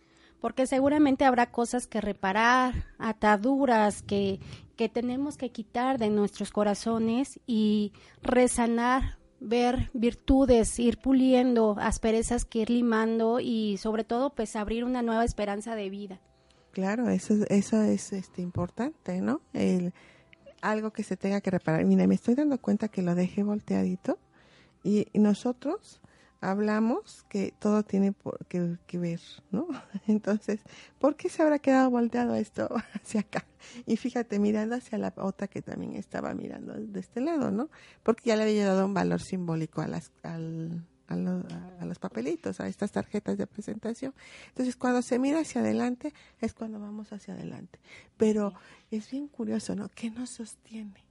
[0.40, 4.40] porque seguramente habrá cosas que reparar, ataduras que,
[4.76, 12.60] que tenemos que quitar de nuestros corazones y resanar, ver virtudes, ir puliendo asperezas que
[12.60, 16.20] ir limando y sobre todo pues abrir una nueva esperanza de vida.
[16.72, 19.40] Claro, eso, eso es este, importante, ¿no?
[19.52, 19.92] El,
[20.62, 21.84] algo que se tenga que reparar.
[21.84, 24.18] Mira, me estoy dando cuenta que lo dejé volteadito
[24.84, 26.00] y, y nosotros
[26.40, 29.68] hablamos que todo tiene por, que, que, ver, ¿no?
[30.06, 30.60] Entonces,
[30.98, 33.44] ¿por qué se habrá quedado volteado esto hacia acá?
[33.86, 37.70] Y fíjate, mirando hacia la otra que también estaba mirando de este lado, ¿no?
[38.02, 41.44] Porque ya le había dado un valor simbólico a las, al, a, lo,
[41.78, 44.14] a, los papelitos, a estas tarjetas de presentación.
[44.48, 47.78] Entonces, cuando se mira hacia adelante, es cuando vamos hacia adelante.
[48.16, 48.54] Pero
[48.90, 49.90] es bien curioso, ¿no?
[49.90, 51.04] ¿Qué nos sostiene?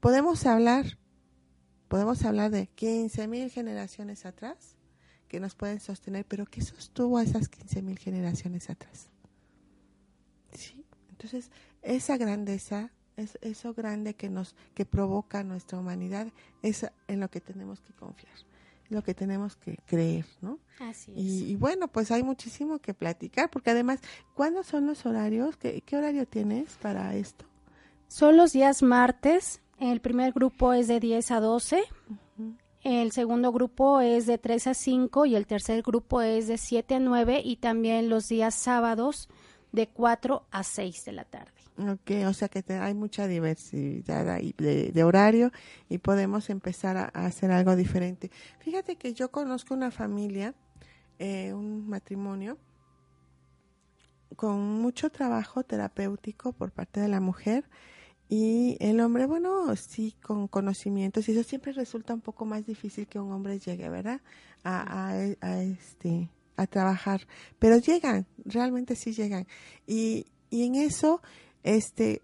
[0.00, 0.98] Podemos hablar
[1.94, 4.74] podemos hablar de 15 mil generaciones atrás
[5.28, 9.10] que nos pueden sostener, pero ¿qué sostuvo a esas 15 mil generaciones atrás?
[10.54, 10.84] ¿Sí?
[11.10, 11.52] Entonces,
[11.82, 16.26] esa grandeza, es, eso grande que nos, que provoca nuestra humanidad,
[16.62, 18.34] es en lo que tenemos que confiar,
[18.88, 20.58] lo que tenemos que creer, ¿no?
[20.80, 21.16] Así es.
[21.16, 24.00] Y, y bueno, pues hay muchísimo que platicar, porque además,
[24.34, 25.56] ¿cuándo son los horarios?
[25.58, 27.44] ¿Qué, qué horario tienes para esto?
[28.08, 32.56] Son los días martes el primer grupo es de 10 a 12, uh -huh.
[32.82, 36.96] el segundo grupo es de 3 a 5 y el tercer grupo es de 7
[36.96, 39.28] a 9 y también los días sábados
[39.72, 41.52] de 4 a 6 de la tarde.
[41.76, 45.50] Ok, o sea que te, hay mucha diversidad ahí de, de, horario
[45.88, 48.30] y podemos empezar a, a, hacer algo diferente.
[48.60, 50.54] Fíjate que yo conozco una familia,
[51.18, 52.58] eh, un matrimonio,
[54.36, 57.64] con mucho trabajo terapéutico por parte de la mujer,
[58.28, 63.06] y el hombre, bueno, sí, con conocimientos, y eso siempre resulta un poco más difícil
[63.06, 64.20] que un hombre llegue, ¿verdad?
[64.62, 67.26] A, a, a este, a trabajar.
[67.58, 69.46] Pero llegan, realmente sí llegan.
[69.86, 71.20] Y, y en eso,
[71.62, 72.22] este,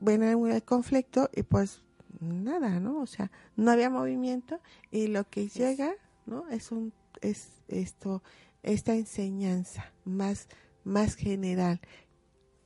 [0.00, 1.82] bueno, el conflicto, y pues
[2.20, 3.00] nada, ¿no?
[3.00, 4.58] O sea, no había movimiento,
[4.90, 5.92] y lo que llega,
[6.26, 6.48] ¿no?
[6.48, 8.22] Es un, es esto,
[8.62, 10.48] esta enseñanza más,
[10.84, 11.80] más general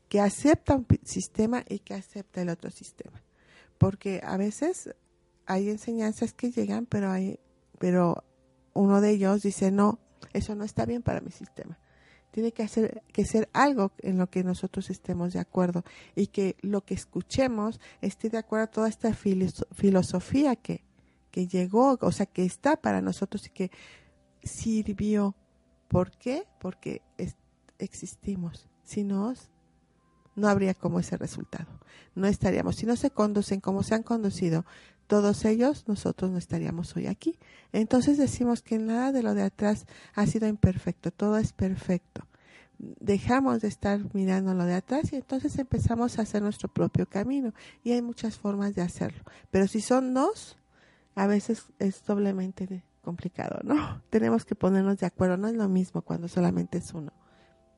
[0.09, 3.23] que acepta un sistema y que acepta el otro sistema.
[3.79, 4.95] Porque a veces
[5.47, 7.39] hay enseñanzas que llegan, pero hay,
[7.79, 8.25] pero
[8.75, 9.99] uno de ellos dice, no,
[10.33, 11.79] eso no está bien para mi sistema.
[12.31, 16.57] Tiene que hacer que ser algo en lo que nosotros estemos de acuerdo y que
[16.61, 20.85] lo que escuchemos esté de acuerdo a toda esta filosofía que,
[21.31, 23.71] que llegó, o sea, que está para nosotros y que
[24.43, 25.35] sirvió.
[25.89, 26.47] ¿Por qué?
[26.61, 27.37] Porque es,
[27.79, 28.69] existimos.
[28.83, 29.51] Si nos
[30.37, 31.67] no habría como ese resultado.
[32.15, 34.65] No estaríamos, si no se conducen como se han conducido
[35.07, 37.39] todos ellos, nosotros no estaríamos hoy aquí.
[37.73, 42.27] Entonces decimos que nada de lo de atrás ha sido imperfecto, todo es perfecto.
[42.79, 47.55] Dejamos de estar mirando lo de atrás y entonces empezamos a hacer nuestro propio camino.
[47.83, 49.23] Y hay muchas formas de hacerlo.
[49.51, 50.59] Pero si son dos,
[51.15, 54.03] a veces es doblemente complicado, ¿no?
[54.11, 57.13] Tenemos que ponernos de acuerdo, no es lo mismo cuando solamente es uno.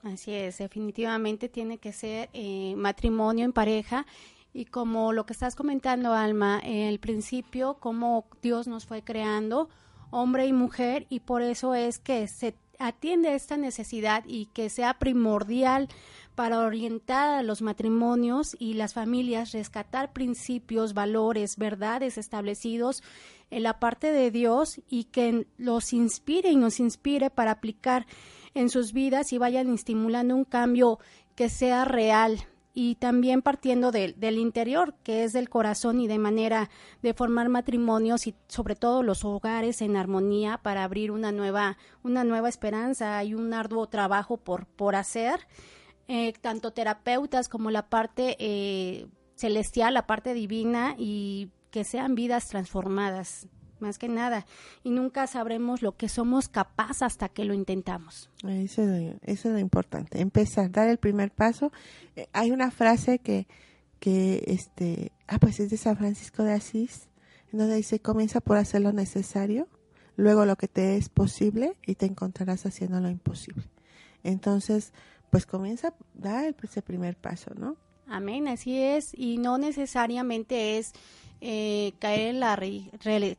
[0.03, 4.07] Así es, definitivamente tiene que ser eh, matrimonio en pareja.
[4.55, 9.69] Y como lo que estás comentando, Alma, el principio, cómo Dios nos fue creando,
[10.11, 14.95] hombre y mujer, y por eso es que se atiende esta necesidad y que sea
[14.95, 15.89] primordial
[16.35, 23.03] para orientar a los matrimonios y las familias, rescatar principios, valores, verdades establecidos
[23.51, 28.07] en la parte de Dios y que los inspire y nos inspire para aplicar
[28.55, 30.99] en sus vidas y vayan estimulando un cambio
[31.35, 32.39] que sea real
[32.81, 36.71] y también partiendo del interior, que es del corazón y de manera
[37.03, 42.23] de formar matrimonios y sobre todo los hogares en armonía para abrir una nueva, una
[42.23, 43.25] nueva esperanza.
[43.25, 45.41] y un arduo trabajo por, por hacer,
[46.07, 52.47] eh, tanto terapeutas como la parte eh, celestial, la parte divina y que sean vidas
[52.47, 53.49] transformadas
[53.81, 54.47] más que nada,
[54.83, 58.31] y nunca sabremos lo que somos capaces hasta que lo intentamos.
[58.47, 58.83] Eso
[59.23, 61.73] es, lo, importante, empezar, dar el primer paso.
[62.17, 63.47] Eh, hay una frase que,
[64.01, 67.09] que, este, ah, pues es de San Francisco de Asís,
[67.53, 69.69] donde dice, comienza por hacer lo necesario,
[70.17, 73.65] luego lo que te es posible y te encontrarás haciendo lo imposible.
[74.23, 74.93] Entonces,
[75.31, 77.77] pues comienza, da ese primer paso, ¿no?
[78.07, 80.93] Amén, así es, y no necesariamente es
[81.41, 82.57] eh, caer en la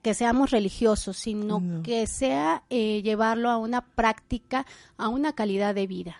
[0.01, 4.65] que seamos religiosos, sino que sea eh, llevarlo a una práctica,
[4.97, 6.17] a una calidad de vida.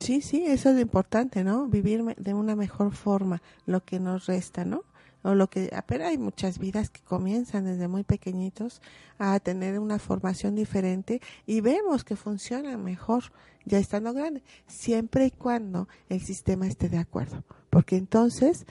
[0.00, 1.66] Sí, sí, eso es importante, ¿no?
[1.66, 4.84] Vivir de una mejor forma lo que nos resta, ¿no?
[5.22, 8.80] O lo que, pero hay muchas vidas que comienzan desde muy pequeñitos
[9.18, 13.24] a tener una formación diferente y vemos que funcionan mejor
[13.66, 18.64] ya estando grande, siempre y cuando el sistema esté de acuerdo, porque entonces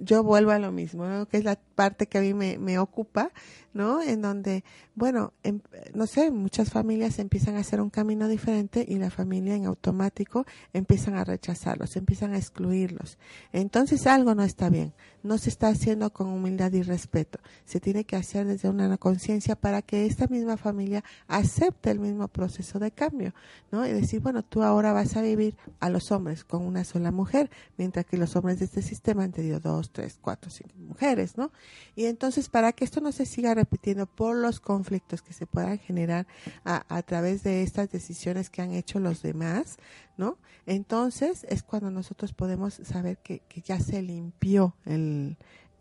[0.00, 3.32] yo vuelvo a lo mismo, que es la parte que a mí me, me ocupa,
[3.76, 4.02] ¿no?
[4.02, 5.60] En donde, bueno, em,
[5.94, 10.46] no sé, muchas familias empiezan a hacer un camino diferente y la familia en automático
[10.72, 13.18] empiezan a rechazarlos, empiezan a excluirlos.
[13.52, 18.04] Entonces algo no está bien, no se está haciendo con humildad y respeto, se tiene
[18.04, 22.92] que hacer desde una conciencia para que esta misma familia acepte el mismo proceso de
[22.92, 23.34] cambio,
[23.70, 23.86] ¿no?
[23.86, 27.50] Y decir, bueno, tú ahora vas a vivir a los hombres con una sola mujer,
[27.76, 31.52] mientras que los hombres de este sistema han tenido dos, tres, cuatro, cinco mujeres, ¿no?
[31.94, 35.78] Y entonces, para que esto no se siga repitiendo por los conflictos que se puedan
[35.78, 36.26] generar
[36.64, 39.76] a, a través de estas decisiones que han hecho los demás,
[40.16, 40.38] ¿no?
[40.66, 45.36] Entonces es cuando nosotros podemos saber que, que ya se limpió el,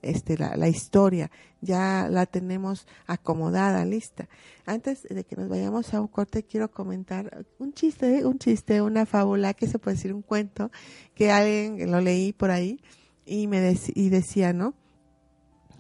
[0.06, 4.30] este, la, la, historia, ya la tenemos acomodada, lista.
[4.66, 9.08] Antes de que nos vayamos a un corte, quiero comentar un chiste, un chiste, una
[9.08, 10.72] fábula, que se puede decir un cuento,
[11.16, 12.80] que alguien lo leí por ahí
[13.26, 14.76] y me y decía, ¿no?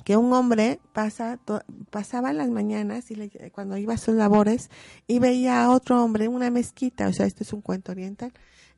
[0.05, 1.39] que un hombre pasa
[1.89, 4.69] pasaba las mañanas y cuando iba a sus labores
[5.07, 8.31] y veía a otro hombre en una mezquita, o sea, esto es un cuento oriental.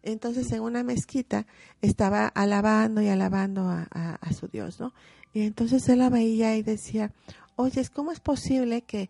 [0.03, 1.45] Entonces en una mezquita
[1.81, 4.93] estaba alabando y alabando a, a, su Dios, ¿no?
[5.33, 7.11] Y entonces él la veía y decía,
[7.57, 9.09] oye, ¿cómo es posible que,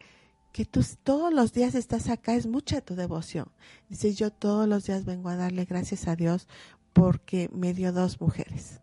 [0.52, 2.34] que tú todos los días estás acá?
[2.34, 3.52] Es mucha tu devoción.
[3.90, 6.48] Dice, yo todos los días vengo a darle gracias a Dios
[6.94, 8.82] porque me dio dos mujeres.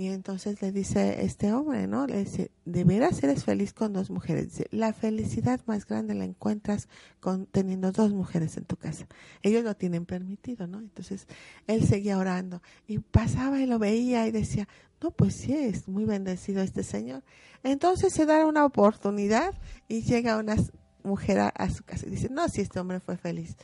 [0.00, 2.06] Y entonces le dice este hombre, ¿no?
[2.06, 4.46] Le dice, de veras eres feliz con dos mujeres.
[4.46, 6.88] Dice, la felicidad más grande la encuentras
[7.20, 9.06] con teniendo dos mujeres en tu casa.
[9.42, 10.78] Ellos lo tienen permitido, ¿no?
[10.78, 11.26] Entonces
[11.66, 14.68] él seguía orando y pasaba y lo veía y decía,
[15.02, 17.22] no, pues sí, es muy bendecido este señor.
[17.62, 19.52] Entonces se da una oportunidad
[19.86, 20.56] y llega una
[21.02, 23.54] mujer a, su casa y dice, no, si este hombre fue feliz,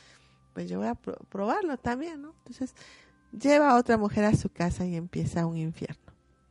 [0.53, 2.35] pues yo voy a probarlo también, ¿no?
[2.45, 2.75] Entonces
[3.31, 6.06] lleva a otra mujer a su casa y empieza un infierno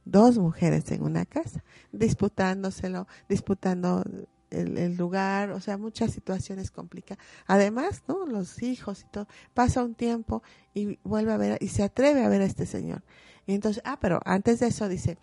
[0.06, 4.02] dos mujeres en una casa, disputándoselo, disputando
[4.50, 7.22] el, lugar, o sea, muchas situaciones complicadas.
[7.46, 8.24] Además, ¿no?
[8.24, 9.26] Los hijos y todo.
[9.52, 10.42] Pasa un tiempo
[10.72, 13.02] y vuelve a ver, y se atreve a ver a este señor.
[13.46, 15.18] Y entonces, ah, pero antes de eso dice,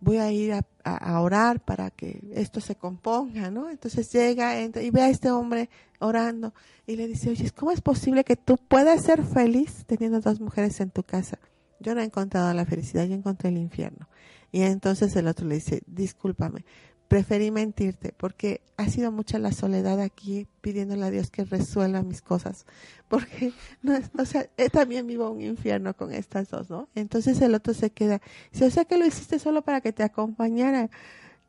[0.00, 3.68] voy a ir a, orar para que esto se componga, ¿no?
[3.68, 5.68] Entonces llega entra, y ve a este hombre
[5.98, 6.54] orando
[6.86, 10.80] y le dice, oye, ¿cómo es posible que tú puedas ser feliz teniendo dos mujeres
[10.80, 11.38] en tu casa?
[11.80, 14.08] Yo no he encontrado la felicidad, yo encontré el infierno.
[14.50, 16.64] Y entonces el otro le dice, discúlpame,
[17.08, 22.22] preferí mentirte porque ha sido mucha la soledad aquí pidiéndole a Dios que resuelva mis
[22.22, 22.66] cosas.
[23.08, 26.90] Porque, no, o sea, también vivo un infierno con estas dos, ¿no?
[26.94, 28.20] Entonces el otro se queda,
[28.52, 30.90] dice, o sea que lo hiciste solo para que te acompañara.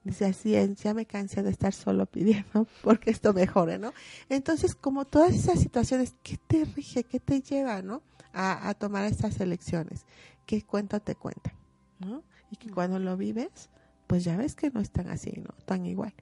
[0.06, 3.94] Dice, así es, ya me cansé de estar solo pidiendo porque esto mejore, ¿no?
[4.30, 7.04] Entonces, como todas esas situaciones, ¿qué te rige?
[7.04, 8.02] ¿Qué te lleva, no?
[8.34, 10.06] A, tomar estas elecciones.
[10.46, 11.54] ¿Qué cuento te cuentan?
[12.00, 12.24] ¿no?
[12.52, 13.70] Y que cuando lo vives,
[14.08, 15.54] pues ya ves que no están así, ¿no?
[15.66, 16.14] Tan igual.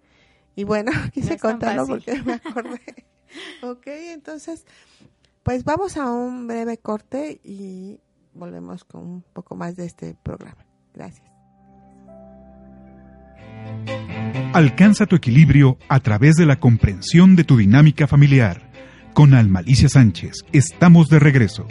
[0.55, 2.81] Y bueno, quise contarlo porque me acordé.
[3.63, 4.65] ok, entonces,
[5.43, 7.99] pues vamos a un breve corte y
[8.33, 10.65] volvemos con un poco más de este programa.
[10.93, 11.27] Gracias.
[14.53, 18.66] Alcanza tu equilibrio a través de la comprensión de tu dinámica familiar.
[19.17, 21.65] Con Almalicia Sánchez, estamos de regreso.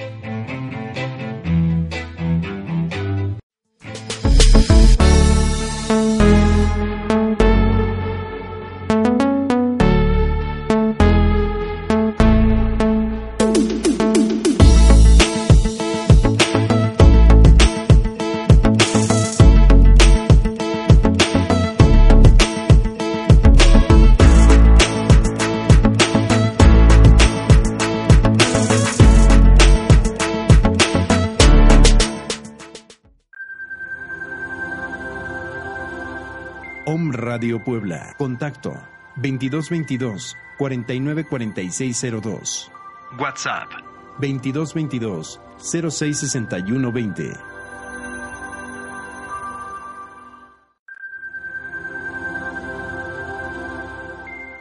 [37.46, 38.10] Radio Puebla.
[38.18, 38.74] Contacto
[39.14, 42.72] 2222 494602.
[43.20, 43.70] WhatsApp
[44.18, 47.38] 2222 066120.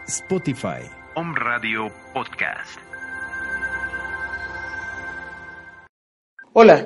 [0.06, 0.86] Spotify.
[1.16, 2.78] Om Radio Podcast.
[6.54, 6.86] Hola,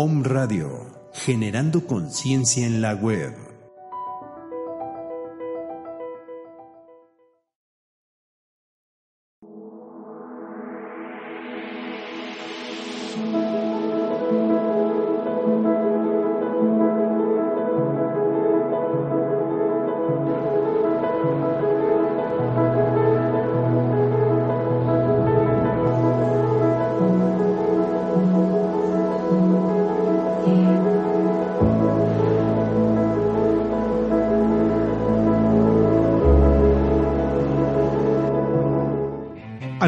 [0.00, 3.47] Om Radio, generando conciencia en la web.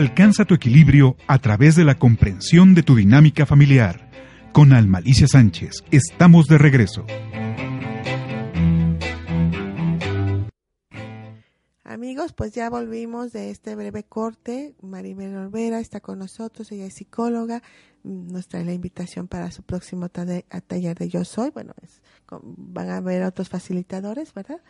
[0.05, 4.11] Alcanza tu equilibrio a través de la comprensión de tu dinámica familiar.
[4.51, 7.05] Con Almalicia Sánchez, estamos de regreso.
[11.85, 14.75] Amigos, pues ya volvimos de este breve corte.
[14.81, 17.63] Maribel Olvera está con nosotros, ella es psicóloga.
[18.03, 21.51] Nos trae la invitación para su próximo taller de Yo Soy.
[21.51, 22.01] Bueno, es-
[22.43, 24.63] van a haber otros facilitadores, ¿verdad?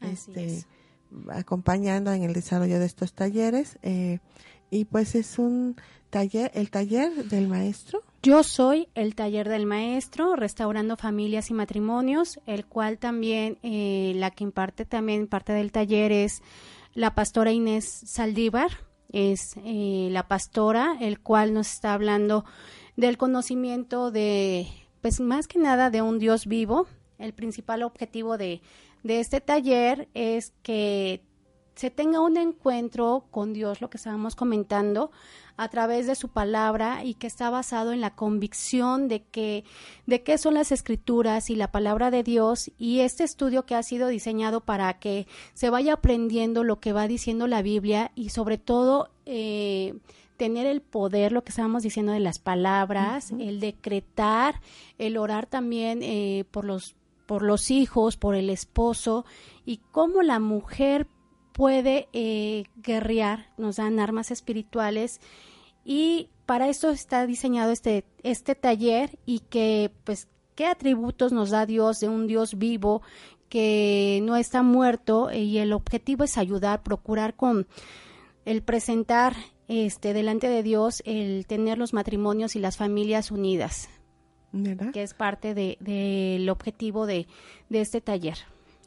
[0.00, 0.66] Así Este, es.
[1.28, 3.80] acompañando en el desarrollo de estos talleres.
[3.82, 4.20] eh,
[4.70, 5.76] y pues es un
[6.10, 8.02] taller, el taller del maestro.
[8.22, 14.30] Yo soy el taller del maestro, restaurando familias y matrimonios, el cual también eh, la
[14.30, 16.42] que imparte también parte del taller es
[16.94, 18.70] la pastora Inés Saldívar,
[19.12, 22.44] es eh, la pastora, el cual nos está hablando
[22.96, 24.66] del conocimiento de,
[25.02, 26.86] pues más que nada de un Dios vivo.
[27.18, 28.60] El principal objetivo de,
[29.02, 31.22] de este taller es que
[31.76, 35.10] se tenga un encuentro con Dios, lo que estábamos comentando,
[35.58, 39.64] a través de su palabra y que está basado en la convicción de que
[40.06, 43.82] de qué son las escrituras y la palabra de Dios y este estudio que ha
[43.82, 48.58] sido diseñado para que se vaya aprendiendo lo que va diciendo la Biblia y sobre
[48.58, 49.94] todo eh,
[50.36, 54.60] tener el poder, lo que estábamos diciendo de las palabras, el decretar,
[54.98, 59.24] el orar también eh, por los por los hijos, por el esposo
[59.64, 61.08] y cómo la mujer
[61.56, 65.20] puede eh, guerrear, nos dan armas espirituales
[65.86, 71.64] y para esto está diseñado este, este taller y que pues qué atributos nos da
[71.64, 73.00] Dios de un Dios vivo
[73.48, 77.66] que no está muerto eh, y el objetivo es ayudar, procurar con
[78.44, 79.34] el presentar
[79.68, 83.88] este delante de Dios el tener los matrimonios y las familias unidas,
[84.52, 84.92] ¿verdad?
[84.92, 87.26] que es parte de- del objetivo de,
[87.70, 88.36] de este taller.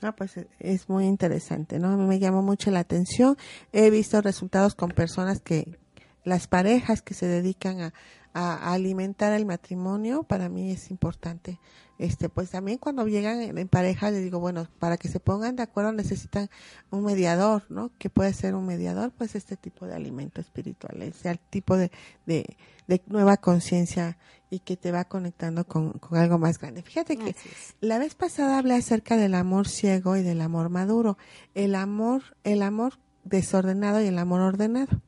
[0.02, 1.90] Ah, pues e- es muy interesante, ¿no?
[1.90, 3.38] A mí me llamó mucho la atención.
[3.74, 5.78] He visto resultados con personas que,
[6.24, 7.94] las parejas que se dedican a,
[8.34, 11.60] a- alimentar el matrimonio, para mí es importante.
[11.98, 15.58] Este, pues también cuando llegan en, en pareja, les digo, bueno, para que se pongan
[15.58, 16.50] de acuerdo necesitan
[16.92, 17.92] un mediador, ¿no?
[17.98, 21.92] Que puede ser un mediador, pues este tipo de alimento espiritual, ese tipo de,
[22.26, 22.56] de,
[22.88, 24.18] de nueva conciencia
[24.50, 26.82] y que te va conectando con, con algo más grande.
[26.82, 27.36] Fíjate que
[27.82, 31.18] la vez pasada hablé acerca del amor ciego y del amor maduro.
[31.54, 35.02] El amor, el amor desordenado y el amor ordenado.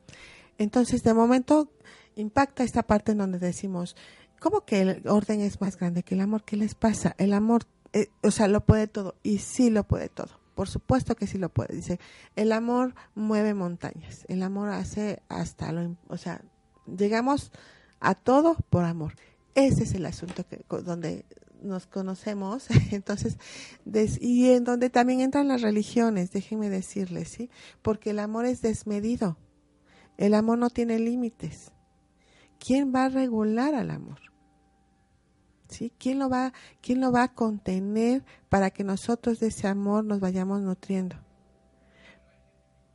[0.58, 1.72] Entonces, de momento,
[2.16, 3.96] impacta esta parte en donde decimos,
[4.40, 6.44] ¿cómo que el orden es más grande que el amor?
[6.44, 7.16] ¿Qué les pasa?
[7.18, 7.64] El amor,
[7.94, 10.40] eh, o sea, lo puede todo y sí lo puede todo.
[10.54, 11.76] Por supuesto que sí lo puede.
[11.76, 12.00] Dice,
[12.36, 14.26] el amor mueve montañas.
[14.28, 16.44] El amor hace hasta lo, o sea,
[16.86, 17.52] llegamos
[18.00, 19.16] a todo por amor.
[19.56, 21.26] Ese es el asunto que donde
[21.62, 23.38] nos conocemos, entonces,
[24.20, 27.50] y en donde también entran las religiones, déjenme decirles, ¿sí?
[27.82, 29.38] Porque el amor es desmedido,
[30.18, 31.72] el amor no tiene límites.
[32.60, 34.20] ¿Quién va a regular al amor?
[35.68, 35.92] ¿Sí?
[35.98, 40.20] ¿Quién lo va, quién lo va a contener para que nosotros de ese amor nos
[40.20, 41.16] vayamos nutriendo?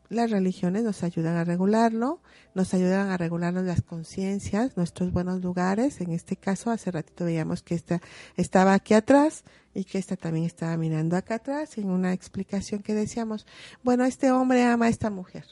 [0.08, 2.20] Las religiones nos ayudan a regularlo,
[2.54, 6.00] nos ayudan a regularnos las conciencias, nuestros buenos lugares.
[6.00, 8.00] En este caso, hace ratito veíamos que esta
[8.36, 9.44] estaba aquí atrás
[9.74, 13.46] y que esta también estaba mirando acá atrás en una explicación que decíamos,
[13.82, 15.44] bueno, este hombre ama a esta mujer.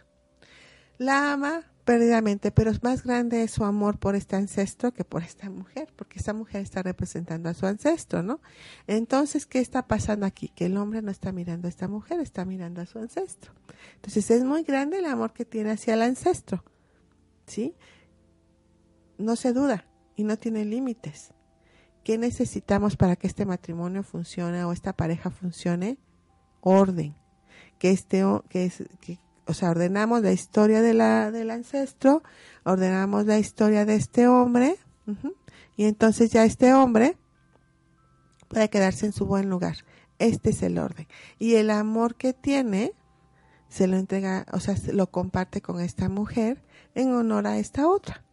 [0.98, 5.50] La ama perdidamente, pero es más grande su amor por este ancestro que por esta
[5.50, 8.40] mujer, porque esta mujer está representando a su ancestro, ¿no?
[8.86, 10.48] Entonces, ¿qué está pasando aquí?
[10.48, 13.52] Que el hombre no está mirando a esta mujer, está mirando a su ancestro.
[13.96, 16.64] Entonces, es muy grande el amor que tiene hacia el ancestro,
[17.46, 17.74] ¿sí?
[19.18, 21.34] No se duda y no tiene límites.
[22.02, 25.98] ¿Qué necesitamos para que este matrimonio funcione o esta pareja funcione?
[26.60, 27.14] Orden.
[27.78, 28.70] Que este, que,
[29.00, 32.22] que, o sea, ordenamos la historia de la, del ancestro,
[32.64, 34.78] ordenamos la historia de este hombre,
[35.76, 37.16] y entonces ya este hombre
[38.48, 39.76] puede quedarse en su buen lugar.
[40.18, 41.06] Este es el orden.
[41.38, 42.92] Y el amor que tiene,
[43.68, 46.62] se lo entrega, o sea, lo comparte con esta mujer
[46.94, 48.24] en honor a esta otra,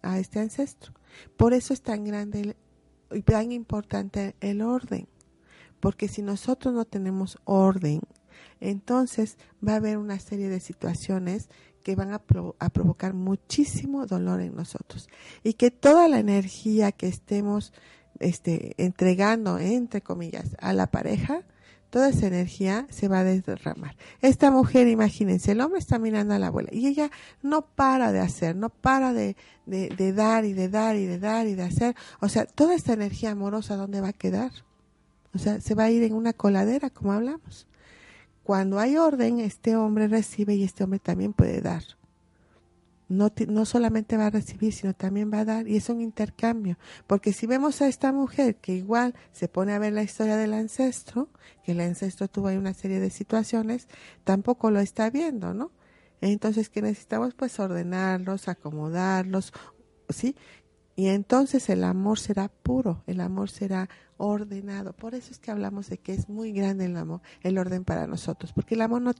[0.00, 0.94] a este ancestro.
[1.36, 2.56] Por eso es tan grande
[3.10, 5.06] y tan importante el orden.
[5.80, 8.00] Porque si nosotros no tenemos orden,
[8.62, 9.36] entonces
[9.66, 11.48] va a haber una serie de situaciones
[11.82, 15.08] que van a, provocar muchísimo dolor en nosotros
[15.42, 17.72] y que toda la energía que estemos
[18.20, 21.42] este, entregando, entre comillas, a la pareja,
[21.90, 23.96] toda esa energía se va a derramar.
[24.20, 27.10] Esta mujer, imagínense, el hombre está mirando a la abuela y ella
[27.42, 29.36] no para de hacer, no para de,
[29.66, 31.96] de, de dar y de dar y de dar y de hacer.
[32.20, 34.52] O sea, toda esta energía amorosa, ¿dónde va a quedar?
[35.34, 37.66] O sea, se va a ir en una coladera, como hablamos.
[38.42, 41.82] Cuando hay orden, este hombre recibe y este hombre también puede dar.
[43.08, 46.78] No, no solamente va a recibir, sino también va a dar, y es un intercambio.
[47.06, 50.54] Porque si vemos a esta mujer que igual se pone a ver la historia del
[50.54, 51.28] ancestro,
[51.62, 53.86] que el ancestro tuvo ahí una serie de situaciones,
[54.24, 55.72] tampoco lo está viendo, ¿no?
[56.22, 57.34] Entonces, que necesitamos?
[57.34, 59.52] Pues ordenarlos, acomodarlos,
[60.08, 60.36] ¿sí?
[61.02, 63.88] Y entonces el amor será puro, el amor será
[64.18, 64.92] ordenado.
[64.92, 68.06] Por eso es que hablamos de que es muy grande el amor, el orden para
[68.06, 69.10] nosotros, porque el amor no,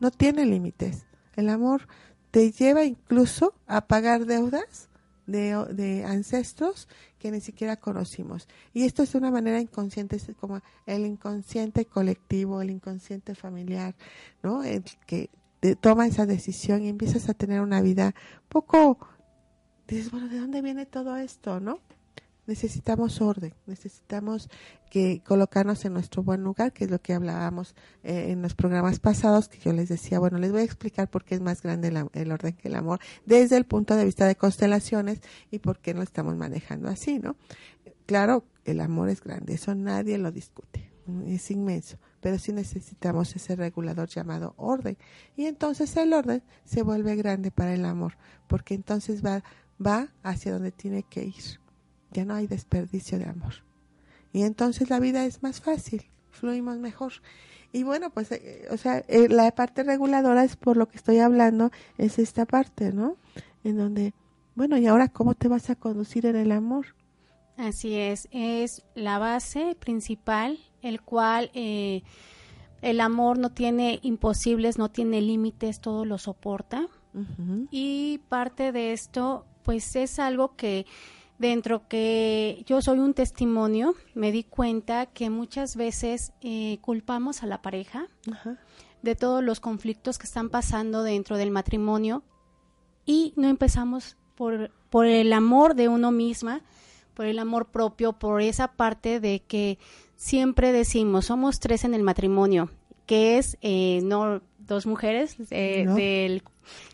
[0.00, 1.06] no tiene límites.
[1.36, 1.86] El amor
[2.32, 4.88] te lleva incluso a pagar deudas
[5.28, 6.88] de, de, ancestros
[7.20, 8.48] que ni siquiera conocimos.
[8.74, 13.94] Y esto es de una manera inconsciente, es como el inconsciente colectivo, el inconsciente familiar,
[14.42, 14.64] ¿no?
[14.64, 15.30] El que
[15.80, 18.16] toma esa decisión y empiezas a tener una vida
[18.48, 18.98] poco
[19.96, 21.80] dices, bueno, ¿de dónde viene todo esto, no?
[22.46, 24.48] Necesitamos orden, necesitamos
[24.90, 29.00] que colocarnos en nuestro buen lugar, que es lo que hablábamos eh, en los programas
[29.00, 31.92] pasados, que yo les decía, bueno, les voy a explicar por qué es más grande
[32.14, 35.20] el orden que el amor, desde el punto de vista de constelaciones
[35.50, 37.36] y por qué lo estamos manejando así, ¿no?
[38.06, 40.90] Claro, el amor es grande, eso nadie lo discute,
[41.26, 44.96] es inmenso, pero sí necesitamos ese regulador llamado orden.
[45.36, 48.14] Y entonces el orden se vuelve grande para el amor,
[48.46, 49.44] porque entonces va
[49.84, 51.60] va hacia donde tiene que ir.
[52.12, 53.54] Ya no hay desperdicio de amor.
[54.32, 57.12] Y entonces la vida es más fácil, fluimos mejor.
[57.72, 61.18] Y bueno, pues, eh, o sea, eh, la parte reguladora es por lo que estoy
[61.18, 63.16] hablando, es esta parte, ¿no?
[63.64, 64.14] En donde,
[64.54, 66.86] bueno, ¿y ahora cómo te vas a conducir en el amor?
[67.56, 72.02] Así es, es la base principal, el cual eh,
[72.82, 76.86] el amor no tiene imposibles, no tiene límites, todo lo soporta.
[77.72, 80.86] Y parte de esto pues es algo que
[81.38, 87.46] dentro que yo soy un testimonio, me di cuenta que muchas veces eh, culpamos a
[87.46, 88.08] la pareja
[89.02, 92.22] de todos los conflictos que están pasando dentro del matrimonio
[93.04, 96.62] y no empezamos por, por el amor de uno misma,
[97.12, 99.78] por el amor propio, por esa parte de que
[100.16, 102.70] siempre decimos, somos tres en el matrimonio,
[103.04, 106.42] que es eh, no dos mujeres, eh, del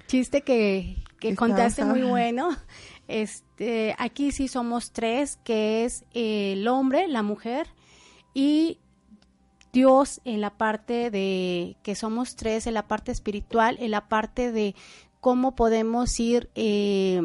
[0.08, 2.50] chiste que, que contaste muy bueno.
[3.06, 7.66] Este, aquí sí somos tres, que es el hombre, la mujer
[8.32, 8.78] y
[9.74, 14.52] Dios en la parte de que somos tres, en la parte espiritual, en la parte
[14.52, 14.74] de
[15.20, 17.20] cómo podemos ir eh,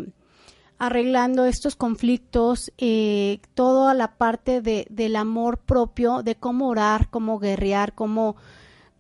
[0.79, 7.37] arreglando estos conflictos, eh, toda la parte de, del amor propio, de cómo orar, cómo
[7.37, 8.35] guerrear, cómo,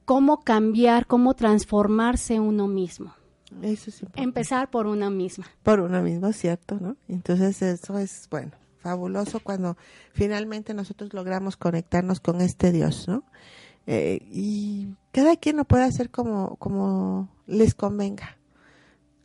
[0.05, 3.13] cómo cambiar, cómo transformarse uno mismo.
[3.61, 4.21] Eso es importante.
[4.21, 5.45] Empezar por una misma.
[5.63, 6.77] por uno mismo, ¿cierto?
[6.79, 6.95] ¿no?
[7.07, 9.77] Entonces eso es, bueno, fabuloso cuando
[10.13, 13.23] finalmente nosotros logramos conectarnos con este Dios, ¿no?
[13.87, 18.37] Eh, y cada quien lo puede hacer como, como les convenga.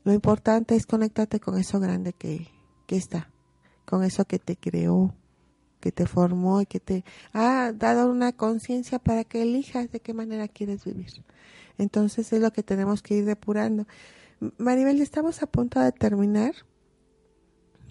[0.05, 2.49] Lo importante es conectarte con eso grande que,
[2.87, 3.31] que está,
[3.85, 5.15] con eso que te creó,
[5.81, 10.15] que te formó y que te ha dado una conciencia para que elijas de qué
[10.15, 11.13] manera quieres vivir.
[11.79, 13.87] Entonces es lo que tenemos que ir depurando.
[14.59, 16.55] Maribel, estamos a punto de terminar.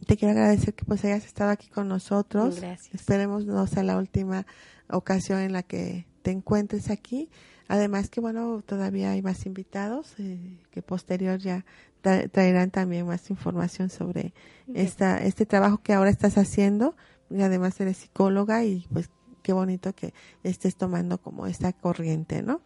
[0.08, 2.60] Te quiero agradecer que pues hayas estado aquí con nosotros.
[2.60, 2.94] Gracias.
[2.94, 4.46] Esperemos no sea la última
[4.90, 7.30] ocasión en la que te encuentres aquí.
[7.70, 11.66] Además que bueno, todavía hay más invitados eh, que posterior ya
[12.04, 14.34] tra- traerán también más información sobre
[14.74, 16.96] esta este trabajo que ahora estás haciendo.
[17.30, 19.10] Y además eres psicóloga y pues
[19.42, 20.14] qué bonito que
[20.44, 22.62] estés tomando como esta corriente, ¿no?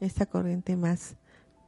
[0.00, 1.16] Esta corriente más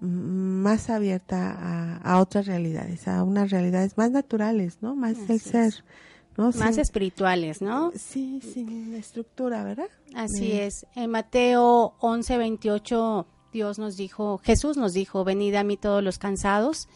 [0.02, 4.96] más abierta a, a otras realidades, a unas realidades más naturales, ¿no?
[4.96, 5.42] Más Así el es.
[5.42, 5.84] ser,
[6.36, 6.50] ¿no?
[6.50, 7.92] Más espirituales, ¿no?
[7.94, 9.88] Sí, sin estructura, ¿verdad?
[10.14, 10.86] Así es.
[10.96, 16.18] En Mateo 11, 28, Dios nos dijo, Jesús nos dijo, venid a mí todos los
[16.18, 16.88] cansados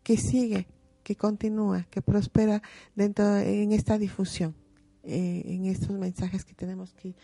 [0.03, 0.67] que sigue,
[1.03, 2.61] que continúa, que prospera
[2.95, 4.55] dentro en esta difusión,
[5.03, 7.15] eh, en estos mensajes que tenemos que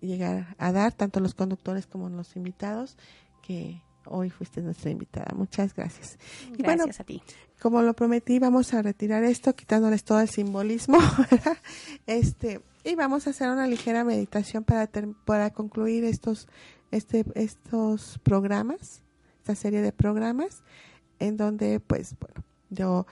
[0.00, 2.96] llegar a dar, tanto los conductores como los invitados,
[3.42, 5.34] que hoy fuiste nuestra invitada.
[5.34, 6.18] Muchas gracias.
[6.56, 7.22] Y bueno, Gracias a ti.
[7.60, 10.98] como lo prometí, vamos a retirar esto, quitándoles todo el simbolismo,
[11.30, 11.58] ¿verdad?
[12.06, 14.88] Este, y vamos a hacer una ligera meditación para,
[15.26, 16.48] para concluir estos,
[16.90, 19.02] este, estos programas,
[19.38, 20.62] esta serie de programas,
[21.18, 23.06] en donde, pues, bueno, yo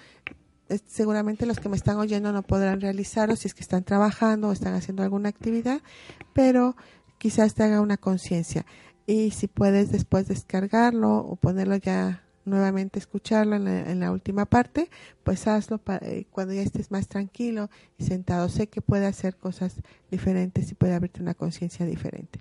[0.87, 4.53] seguramente los que me están oyendo no podrán realizarlo si es que están trabajando o
[4.53, 5.83] están haciendo alguna actividad,
[6.33, 6.74] pero
[7.18, 8.64] quizás te haga una conciencia.
[9.07, 14.47] Y si puedes después descargarlo o ponerlo ya nuevamente, escucharlo en la, en la última
[14.47, 14.88] parte,
[15.24, 17.68] pues hazlo pa- eh, cuando ya estés más tranquilo
[17.99, 18.49] y sentado.
[18.49, 19.74] Sé que puede hacer cosas
[20.11, 22.40] diferentes y puede abrirte una conciencia diferente.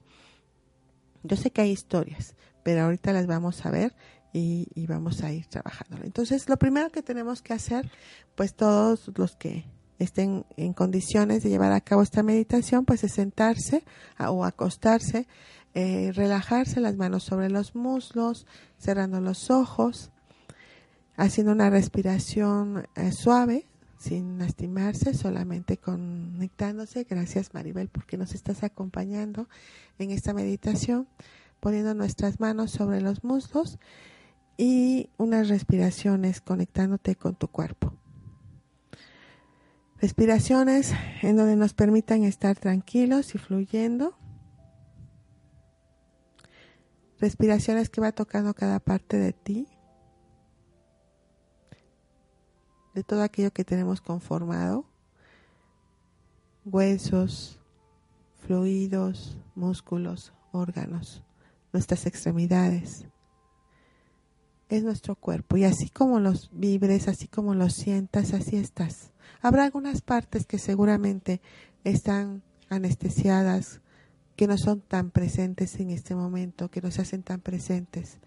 [1.23, 3.95] Yo sé que hay historias, pero ahorita las vamos a ver
[4.31, 5.97] y, vamos a ir trabajando.
[6.03, 7.89] Entonces, lo primero que tenemos que hacer,
[8.35, 9.65] pues todos los que
[9.97, 13.83] estén en condiciones de llevar a cabo esta meditación, pues es sentarse
[14.19, 15.25] o acostarse,
[15.75, 18.47] eh, relajarse las manos sobre los muslos,
[18.77, 20.09] cerrando los ojos,
[21.17, 23.67] haciendo una respiración eh, suave,
[23.97, 27.03] sin lastimarse, solamente conectándose.
[27.03, 29.49] Gracias Maribel porque nos estás acompañando
[29.99, 31.07] en esta meditación,
[31.59, 33.77] poniendo nuestras manos sobre los muslos
[34.57, 37.93] y unas respiraciones conectándote con tu cuerpo.
[39.99, 44.15] Respiraciones en donde nos permitan estar tranquilos y fluyendo.
[47.25, 49.67] Respiraciones que va tocando cada parte de ti,
[52.93, 54.85] de todo aquello que tenemos conformado,
[56.65, 57.59] huesos,
[58.45, 61.23] fluidos, músculos, órganos,
[61.73, 63.07] nuestras extremidades.
[64.69, 69.13] Es nuestro cuerpo y así como los vibres, así como los sientas, así estás.
[69.41, 71.41] Habrá algunas partes que seguramente
[71.83, 73.81] están anestesiadas,
[74.35, 78.19] que no son tan presentes en este momento, que no se hacen tan presentes.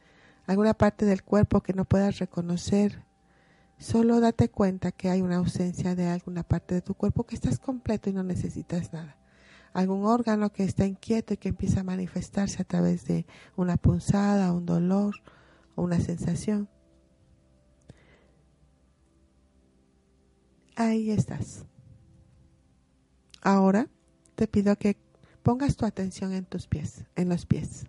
[0.46, 3.04] Alguna parte del cuerpo que no puedas reconocer.
[3.78, 7.58] Solo date cuenta que hay una ausencia de alguna parte de tu cuerpo que estás
[7.58, 9.16] completo y no necesitas nada.
[9.74, 14.52] Algún órgano que está inquieto y que empieza a manifestarse a través de una punzada,
[14.52, 15.14] un dolor
[15.74, 16.68] o una sensación.
[20.74, 21.66] Ahí estás.
[23.42, 23.88] Ahora
[24.34, 24.96] te pido que
[25.48, 27.86] pongas tu atención en tus pies, en los pies.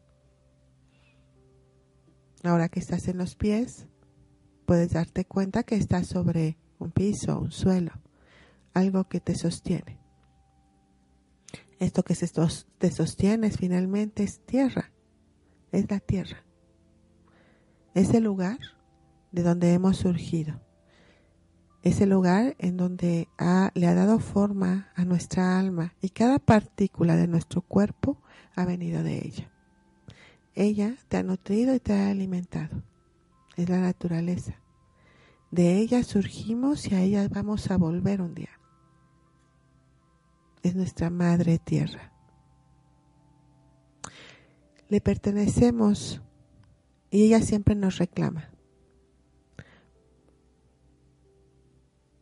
[2.42, 3.86] Ahora que estás en los pies,
[4.66, 7.92] puedes darte cuenta que estás sobre un piso, un suelo,
[8.74, 10.00] algo que te sostiene.
[11.80, 14.94] Esto que te sostiene finalmente es tierra,
[15.74, 16.46] es la tierra.
[17.94, 18.60] Es el lugar
[19.34, 20.62] de donde hemos surgido
[21.82, 23.30] es el lugar en donde
[23.74, 28.18] le ha dado forma a nuestra alma y cada partícula de nuestro cuerpo
[28.56, 29.50] ha venido de ella.
[30.56, 32.84] Ella te ha nutrido y te ha alimentado.
[33.56, 34.56] Es la naturaleza.
[35.52, 38.60] De ella surgimos y a ella vamos a volver un día.
[40.62, 42.12] Es nuestra madre tierra.
[44.90, 46.22] Le pertenecemos
[47.10, 48.50] y ella siempre nos reclama.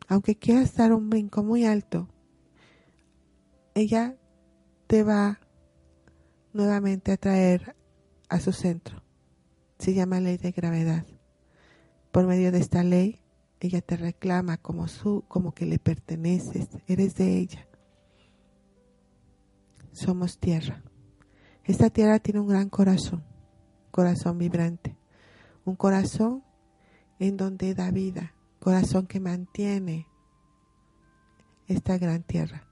[0.08, 2.08] Aunque quieras dar un brinco muy alto,
[3.74, 4.16] ella
[4.86, 5.38] te va
[6.52, 7.76] nuevamente a traer
[8.28, 9.02] a su centro.
[9.78, 11.06] Se llama ley de gravedad.
[12.10, 13.20] Por medio de esta ley,
[13.60, 17.68] ella te reclama como su, como que le perteneces, eres de ella.
[19.92, 20.82] Somos tierra.
[21.64, 23.24] Esta tierra tiene un gran corazón,
[23.90, 24.96] corazón vibrante,
[25.64, 26.42] un corazón
[27.18, 30.06] en donde da vida, corazón que mantiene
[31.66, 32.66] esta gran tierra.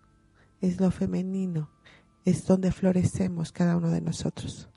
[0.61, 1.71] Es lo femenino,
[2.25, 4.69] es donde florecemos cada uno de nosotros.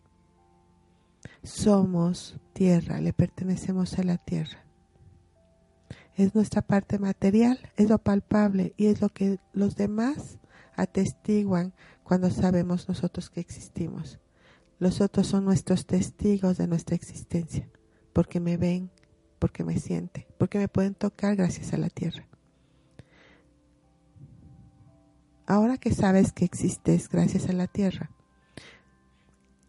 [1.44, 4.66] Somos tierra, le pertenecemos a la tierra.
[6.16, 10.38] Es nuestra parte material, es lo palpable y es lo que los demás
[10.76, 14.20] atestiguan cuando sabemos nosotros que existimos.
[14.80, 17.70] Los otros son nuestros testigos de nuestra existencia,
[18.14, 18.92] porque me ven,
[19.40, 22.28] porque me siente, porque me pueden tocar gracias a la tierra.
[25.48, 28.12] Ahora que sabes que existes gracias a la tierra,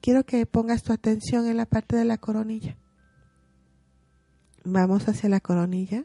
[0.03, 2.77] quiero que pongas tu atención en la parte de la coronilla.
[4.65, 6.05] Vamos hacia la coronilla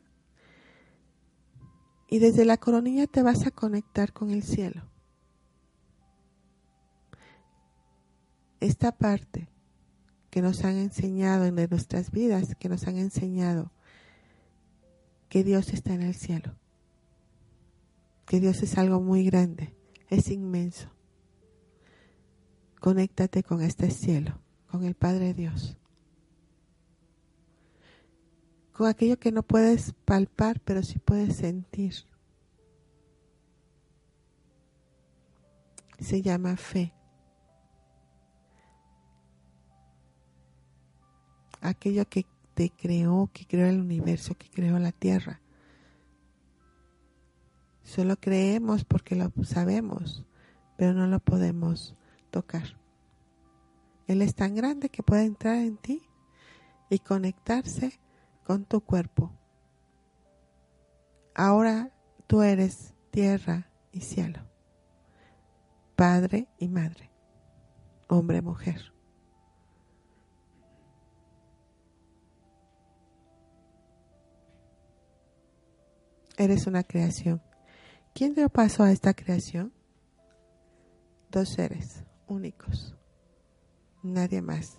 [2.08, 4.90] y desde la coronilla te vas a conectar con el cielo.
[8.62, 9.50] Esta parte
[10.36, 13.72] que nos han enseñado en nuestras vidas, que nos han enseñado
[15.30, 16.58] que Dios está en el cielo,
[18.26, 19.74] que Dios es algo muy grande,
[20.10, 20.92] es inmenso.
[22.82, 24.38] Conéctate con este cielo,
[24.70, 25.78] con el Padre Dios,
[28.74, 31.94] con aquello que no puedes palpar, pero sí puedes sentir.
[35.98, 36.94] Se llama fe.
[41.70, 45.42] Aquello que te creó, que creó el universo, que creó la tierra.
[47.84, 50.26] Solo creemos porque lo sabemos,
[50.78, 51.96] pero no lo podemos
[52.32, 52.80] tocar.
[54.08, 56.02] Él es tan grande que puede entrar en ti
[56.90, 58.00] y conectarse
[58.44, 59.32] con tu cuerpo.
[61.34, 61.92] Ahora
[62.28, 64.40] tú eres tierra y cielo,
[65.96, 67.12] padre y madre,
[68.08, 68.95] hombre mujer.
[76.38, 77.42] Eres una creación.
[78.14, 79.72] ¿Quién dio paso a esta creación?
[81.32, 82.96] Dos seres únicos.
[84.04, 84.78] Nadie más.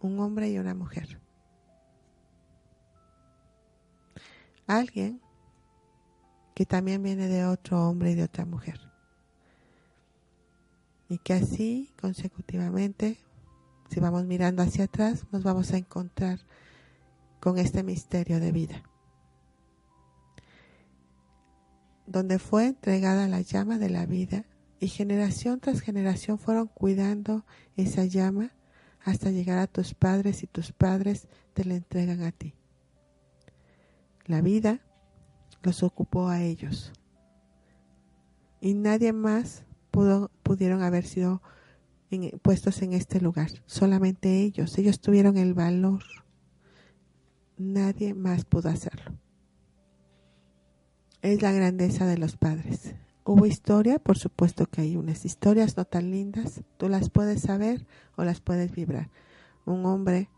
[0.00, 1.20] Un hombre y una mujer.
[4.68, 5.20] Alguien
[6.54, 8.80] que también viene de otro hombre y de otra mujer.
[11.08, 13.18] Y que así consecutivamente,
[13.90, 16.38] si vamos mirando hacia atrás, nos vamos a encontrar
[17.40, 18.82] con este misterio de vida.
[22.06, 24.44] Donde fue entregada la llama de la vida
[24.78, 27.44] y generación tras generación fueron cuidando
[27.76, 28.52] esa llama
[29.00, 32.54] hasta llegar a tus padres y tus padres te la entregan a ti.
[34.24, 34.80] La vida
[35.62, 36.92] los ocupó a ellos
[38.60, 41.42] y nadie más pudo, pudieron haber sido
[42.42, 46.02] puestos en este lugar, solamente ellos, ellos tuvieron el valor,
[47.58, 49.12] nadie más pudo hacerlo.
[51.26, 52.94] Es la grandeza de los padres.
[53.24, 57.84] Hubo historia, por supuesto que hay unas historias no tan lindas, tú las puedes saber
[58.14, 59.10] o las puedes vibrar.
[59.64, 60.30] Un hombre,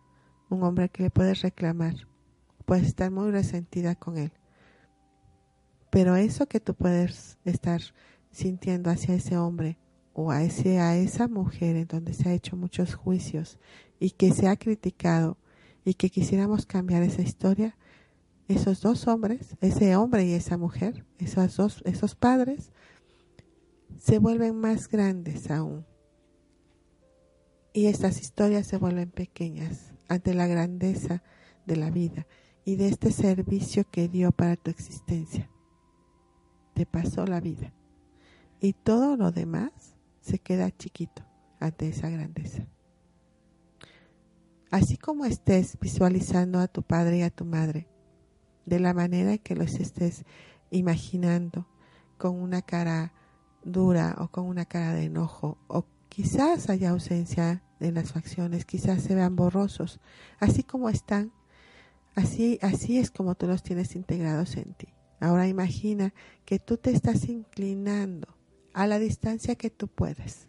[0.48, 1.94] un hombre que le puedes reclamar,
[2.64, 4.32] puedes estar muy resentida con él.
[5.90, 7.82] Pero eso que tú puedes estar
[8.30, 9.76] sintiendo hacia ese hombre
[10.14, 13.58] o a, ese, a esa mujer en donde se ha hecho muchos juicios
[14.00, 15.36] y que se ha criticado
[15.84, 17.76] y que quisiéramos cambiar esa historia,
[18.48, 22.72] esos dos hombres, ese hombre y esa mujer, esos dos, esos padres,
[23.98, 25.86] se vuelven más grandes aún.
[27.74, 31.22] Y estas historias se vuelven pequeñas ante la grandeza
[31.66, 32.26] de la vida
[32.64, 35.50] y de este servicio que dio para tu existencia.
[36.74, 37.74] Te pasó la vida.
[38.60, 41.22] Y todo lo demás se queda chiquito
[41.60, 42.66] ante esa grandeza.
[44.70, 47.87] Así como estés visualizando a tu padre y a tu madre,
[48.68, 50.24] de la manera que los estés
[50.70, 51.66] imaginando,
[52.16, 53.12] con una cara
[53.64, 59.02] dura o con una cara de enojo, o quizás haya ausencia en las facciones, quizás
[59.02, 60.00] se vean borrosos,
[60.40, 61.32] así como están,
[62.14, 64.88] así, así es como tú los tienes integrados en ti.
[65.20, 66.14] Ahora imagina
[66.44, 68.36] que tú te estás inclinando
[68.72, 70.47] a la distancia que tú puedes.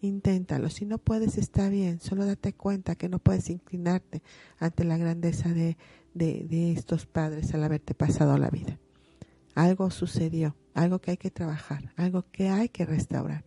[0.00, 0.68] Inténtalo.
[0.70, 2.00] Si no puedes, está bien.
[2.00, 4.22] Solo date cuenta que no puedes inclinarte
[4.58, 5.76] ante la grandeza de,
[6.14, 8.78] de, estos padres al haberte pasado la vida.
[9.54, 13.44] Algo sucedió, algo que hay que trabajar, algo que hay que restaurar.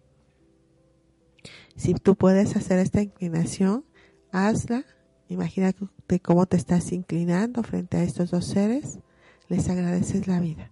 [1.75, 3.85] Si tú puedes hacer esta inclinación,
[4.31, 4.85] hazla.
[5.29, 8.99] Imagínate cómo te estás inclinando frente a estos dos seres.
[9.47, 10.71] Les agradeces la vida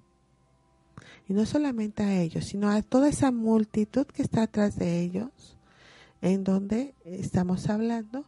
[1.28, 5.57] y no solamente a ellos, sino a toda esa multitud que está atrás de ellos,
[6.28, 8.26] en donde estamos hablando,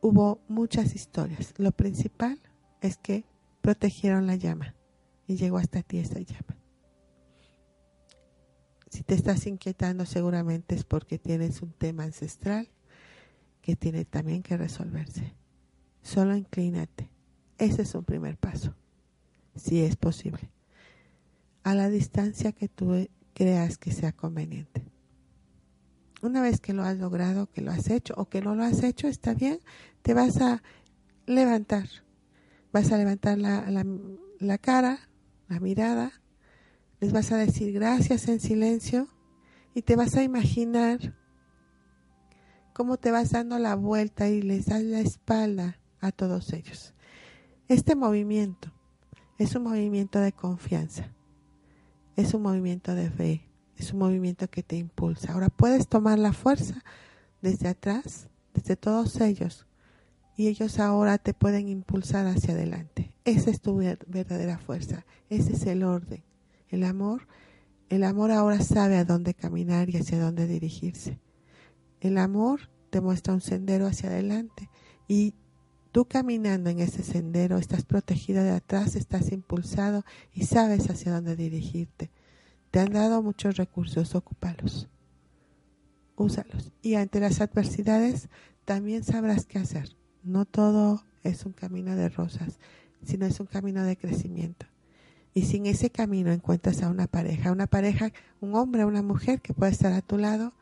[0.00, 1.54] hubo muchas historias.
[1.56, 2.40] Lo principal
[2.80, 3.24] es que
[3.60, 4.74] protegieron la llama
[5.26, 6.56] y llegó hasta ti esa llama.
[8.90, 12.68] Si te estás inquietando seguramente es porque tienes un tema ancestral
[13.60, 15.34] que tiene también que resolverse.
[16.02, 17.10] Solo inclínate.
[17.58, 18.74] Ese es un primer paso,
[19.54, 20.50] si es posible
[21.64, 24.84] a la distancia que tú creas que sea conveniente.
[26.24, 28.82] Una vez que lo has logrado, que lo has hecho o que no lo has
[28.82, 29.60] hecho, está bien,
[30.02, 30.62] te vas a
[31.26, 31.88] levantar.
[32.72, 33.64] Vas a levantar la,
[34.38, 35.08] la cara,
[35.48, 36.12] la mirada,
[37.00, 39.08] les vas a decir gracias en silencio
[39.74, 41.14] y te vas a imaginar
[42.72, 46.94] cómo te vas dando la vuelta y les das la espalda a todos ellos.
[47.68, 48.72] Este movimiento
[49.38, 51.14] es un movimiento de confianza
[52.16, 55.32] es un movimiento de fe, es un movimiento que te impulsa.
[55.32, 56.82] Ahora puedes tomar la fuerza
[57.42, 59.66] desde atrás, desde todos ellos,
[60.36, 63.12] y ellos ahora te pueden impulsar hacia adelante.
[63.24, 66.22] Esa es tu verdadera fuerza, ese es el orden.
[66.68, 67.28] El amor,
[67.88, 71.20] el amor ahora sabe a dónde caminar y hacia dónde dirigirse.
[72.00, 74.68] El amor te muestra un sendero hacia adelante
[75.08, 75.34] y
[75.94, 81.36] Tú caminando en ese sendero estás protegida de atrás, estás impulsado y sabes hacia dónde
[81.36, 82.10] dirigirte.
[82.74, 84.88] Te han dado muchos recursos, ocúpalos.
[86.16, 86.72] Úsalos.
[86.82, 88.28] Y ante las adversidades
[88.64, 89.96] también sabrás qué hacer.
[90.24, 92.58] No todo es un camino de rosas,
[93.04, 94.66] sino es un camino de crecimiento.
[95.34, 98.10] Y si en ese camino encuentras a una pareja, una pareja,
[98.40, 100.52] un hombre una mujer que puede estar a tu lado,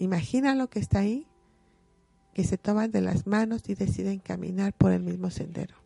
[0.00, 1.28] imagina lo que está ahí
[2.34, 5.76] que se toman de las manos y deciden caminar por el mismo sendero.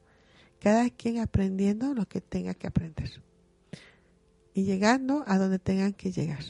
[0.61, 3.26] Cada quien aprendiendo lo que tenga que aprender.
[4.57, 6.43] Y llegando a donde tengan que llegar.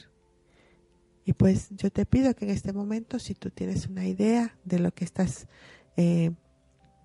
[1.25, 4.79] Y pues yo te pido que en este momento, si tú tienes una idea de
[4.79, 5.47] lo que estás
[5.97, 6.31] eh,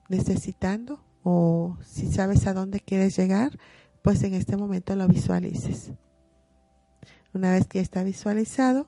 [0.09, 3.59] necesitando o si sabes a dónde quieres llegar,
[4.03, 5.91] pues en este momento lo visualices.
[7.35, 8.87] Una vez que está visualizado,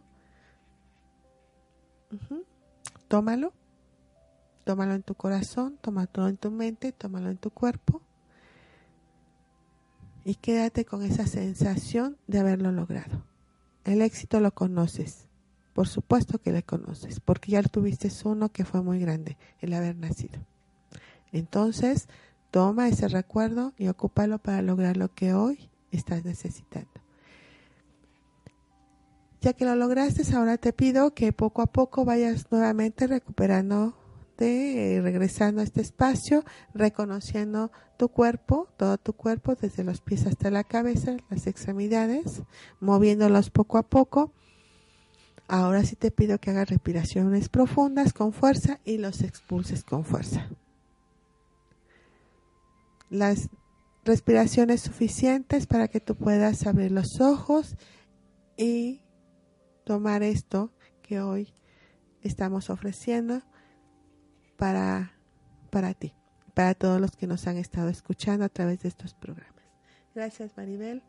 [3.09, 3.53] tómalo
[4.65, 8.01] Tómalo en tu corazón, tómalo en tu mente, tómalo en tu cuerpo.
[10.25, 13.23] Y quédate con esa sensación de haberlo logrado.
[13.85, 15.29] El éxito lo conoces.
[15.75, 19.97] Por supuesto que le conoces, porque ya tuviste uno que fue muy grande, el haber
[19.97, 20.41] nacido.
[21.33, 22.09] Entonces,
[22.53, 26.89] toma ese recuerdo y ocúpalo para lograr lo que hoy estás necesitando.
[29.41, 33.95] Ya que lo lograste, ahora te pido que poco a poco vayas nuevamente recuperando
[34.39, 40.51] eh, regresando a este espacio, reconociendo tu cuerpo, todo tu cuerpo, desde los pies hasta
[40.51, 42.43] la cabeza, las extremidades,
[42.81, 44.33] moviéndolos poco a poco.
[45.47, 50.49] Ahora sí te pido que hagas respiraciones profundas con fuerza y los expulses con fuerza.
[53.11, 53.51] Las
[54.05, 57.77] respiraciones suficientes para que tú puedas abrir los ojos
[58.57, 59.03] y
[59.85, 60.73] tomar esto
[61.03, 61.55] que hoy
[62.23, 63.43] estamos ofreciendo
[64.65, 65.13] para,
[65.69, 66.15] para ti,
[66.55, 69.63] para todos los que nos han estado escuchando a través de estos programas.
[70.15, 71.03] Gracias Maribel,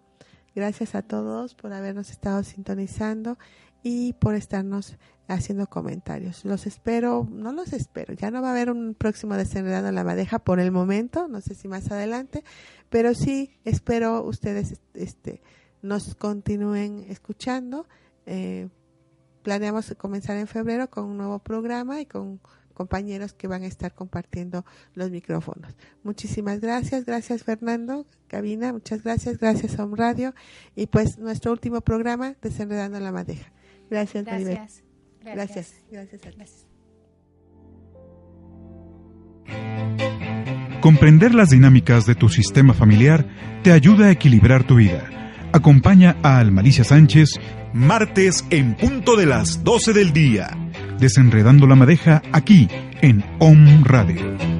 [0.54, 3.38] gracias a todos por habernos estado sintonizando
[3.82, 4.98] y por estarnos
[5.30, 6.44] haciendo comentarios.
[6.44, 10.38] Los espero, no los espero, ya no va a haber un próximo desenredando la madeja
[10.38, 12.44] por el momento, no sé si más adelante,
[12.90, 15.42] pero sí espero ustedes este,
[15.82, 17.88] nos continúen escuchando.
[18.26, 18.68] Eh,
[19.44, 22.42] planeamos comenzar en febrero con un nuevo programa y con
[22.76, 24.64] compañeros que van a estar compartiendo
[24.94, 25.74] los micrófonos.
[26.04, 30.36] Muchísimas gracias, gracias Fernando, cabina, muchas gracias, gracias a un radio
[30.76, 33.52] y pues nuestro último programa, Desenredando la Madeja.
[33.90, 34.84] Gracias, Gracias.
[35.24, 36.38] Gracias, gracias a ti.
[36.38, 36.68] Gracias.
[40.82, 43.28] Comprender las dinámicas de tu sistema familiar
[43.64, 45.10] te ayuda a equilibrar tu vida.
[45.52, 47.40] Acompaña a Almalicia Sánchez
[47.76, 50.50] martes en punto de las 12 del día,
[51.00, 52.68] desenredando la madeja aquí
[53.02, 54.55] en OM Radio.